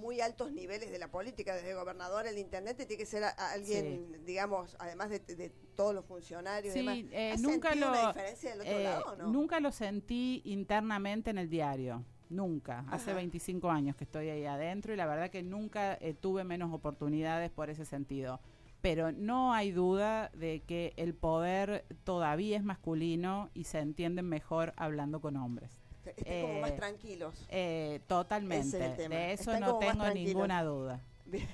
muy 0.00 0.20
altos 0.20 0.52
niveles 0.52 0.90
de 0.90 0.98
la 0.98 1.08
política, 1.08 1.54
desde 1.54 1.70
el 1.70 1.76
gobernador, 1.76 2.26
el 2.26 2.38
intendente, 2.38 2.86
tiene 2.86 2.98
que 2.98 3.06
ser 3.06 3.24
alguien, 3.36 4.24
digamos, 4.24 4.76
además 4.78 5.10
de, 5.10 5.52
todos 5.76 5.94
los 5.94 6.04
funcionarios. 6.04 6.74
Sí, 6.74 7.08
eh, 7.12 7.36
nunca 7.38 7.74
lo, 7.74 7.90
diferencia 7.92 8.50
del 8.50 8.60
otro 8.60 8.78
lado, 8.80 9.16
¿no? 9.16 9.26
Nunca 9.28 9.60
lo 9.60 9.72
sentí 9.72 10.42
internamente 10.44 11.30
en 11.30 11.38
el 11.38 11.48
diario 11.48 12.04
nunca. 12.30 12.84
Hace 12.90 13.12
25 13.12 13.70
años 13.70 13.96
que 13.96 14.04
estoy 14.04 14.28
ahí 14.28 14.46
adentro 14.46 14.94
y 14.94 14.96
la 14.96 15.06
verdad 15.06 15.30
que 15.30 15.42
nunca 15.42 15.94
eh, 15.94 16.14
tuve 16.14 16.44
menos 16.44 16.72
oportunidades 16.72 17.50
por 17.50 17.70
ese 17.70 17.84
sentido. 17.84 18.40
Pero 18.80 19.12
no 19.12 19.52
hay 19.52 19.72
duda 19.72 20.30
de 20.32 20.62
que 20.66 20.94
el 20.96 21.12
poder 21.12 21.84
todavía 22.04 22.56
es 22.56 22.64
masculino 22.64 23.50
y 23.52 23.64
se 23.64 23.80
entienden 23.80 24.26
mejor 24.26 24.72
hablando 24.76 25.20
con 25.20 25.36
hombres. 25.36 25.79
Estén 26.16 26.46
como 26.46 26.60
más 26.60 26.70
eh, 26.70 26.76
tranquilos. 26.76 27.46
Eh, 27.48 28.00
totalmente. 28.06 28.78
de 28.78 29.32
eso 29.32 29.58
no 29.58 29.78
tengo 29.78 30.08
ninguna 30.10 30.62
duda. 30.62 31.00
Bien, 31.26 31.48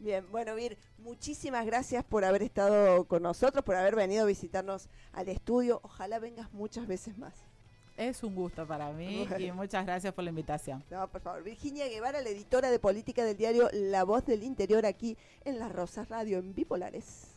bien, 0.00 0.26
bueno, 0.32 0.56
Vir, 0.56 0.76
muchísimas 0.98 1.64
gracias 1.64 2.02
por 2.04 2.24
haber 2.24 2.42
estado 2.42 3.04
con 3.04 3.22
nosotros, 3.22 3.64
por 3.64 3.76
haber 3.76 3.94
venido 3.94 4.24
a 4.24 4.26
visitarnos 4.26 4.88
al 5.12 5.28
estudio. 5.28 5.80
Ojalá 5.84 6.18
vengas 6.18 6.52
muchas 6.52 6.88
veces 6.88 7.16
más. 7.16 7.34
Es 7.96 8.22
un 8.22 8.34
gusto 8.34 8.66
para 8.66 8.90
mí 8.92 9.28
y 9.38 9.52
muchas 9.52 9.84
gracias 9.84 10.14
por 10.14 10.24
la 10.24 10.30
invitación. 10.30 10.82
No, 10.90 11.06
por 11.08 11.20
favor. 11.20 11.42
Virginia 11.42 11.86
Guevara, 11.86 12.22
la 12.22 12.30
editora 12.30 12.70
de 12.70 12.78
política 12.78 13.24
del 13.24 13.36
diario 13.36 13.68
La 13.72 14.04
Voz 14.04 14.24
del 14.24 14.42
Interior, 14.42 14.86
aquí 14.86 15.18
en 15.44 15.58
Las 15.58 15.70
Rosas 15.70 16.08
Radio, 16.08 16.38
en 16.38 16.54
Bipolares. 16.54 17.29